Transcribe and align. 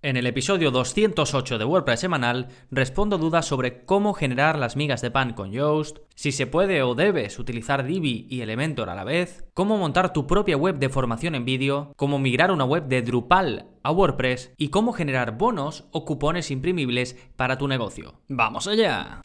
En 0.00 0.16
el 0.16 0.28
episodio 0.28 0.70
208 0.70 1.58
de 1.58 1.64
WordPress 1.64 1.98
semanal 1.98 2.46
respondo 2.70 3.18
dudas 3.18 3.46
sobre 3.46 3.84
cómo 3.84 4.14
generar 4.14 4.56
las 4.56 4.76
migas 4.76 5.02
de 5.02 5.10
pan 5.10 5.32
con 5.32 5.50
Yoast, 5.50 5.98
si 6.14 6.30
se 6.30 6.46
puede 6.46 6.84
o 6.84 6.94
debes 6.94 7.40
utilizar 7.40 7.84
Divi 7.84 8.28
y 8.30 8.42
Elementor 8.42 8.90
a 8.90 8.94
la 8.94 9.02
vez, 9.02 9.44
cómo 9.54 9.76
montar 9.76 10.12
tu 10.12 10.28
propia 10.28 10.56
web 10.56 10.78
de 10.78 10.88
formación 10.88 11.34
en 11.34 11.44
vídeo, 11.44 11.94
cómo 11.96 12.20
migrar 12.20 12.52
una 12.52 12.64
web 12.64 12.86
de 12.86 13.02
Drupal 13.02 13.70
a 13.82 13.90
WordPress 13.90 14.52
y 14.56 14.68
cómo 14.68 14.92
generar 14.92 15.36
bonos 15.36 15.88
o 15.90 16.04
cupones 16.04 16.52
imprimibles 16.52 17.16
para 17.34 17.58
tu 17.58 17.66
negocio. 17.66 18.20
¡Vamos 18.28 18.68
allá! 18.68 19.22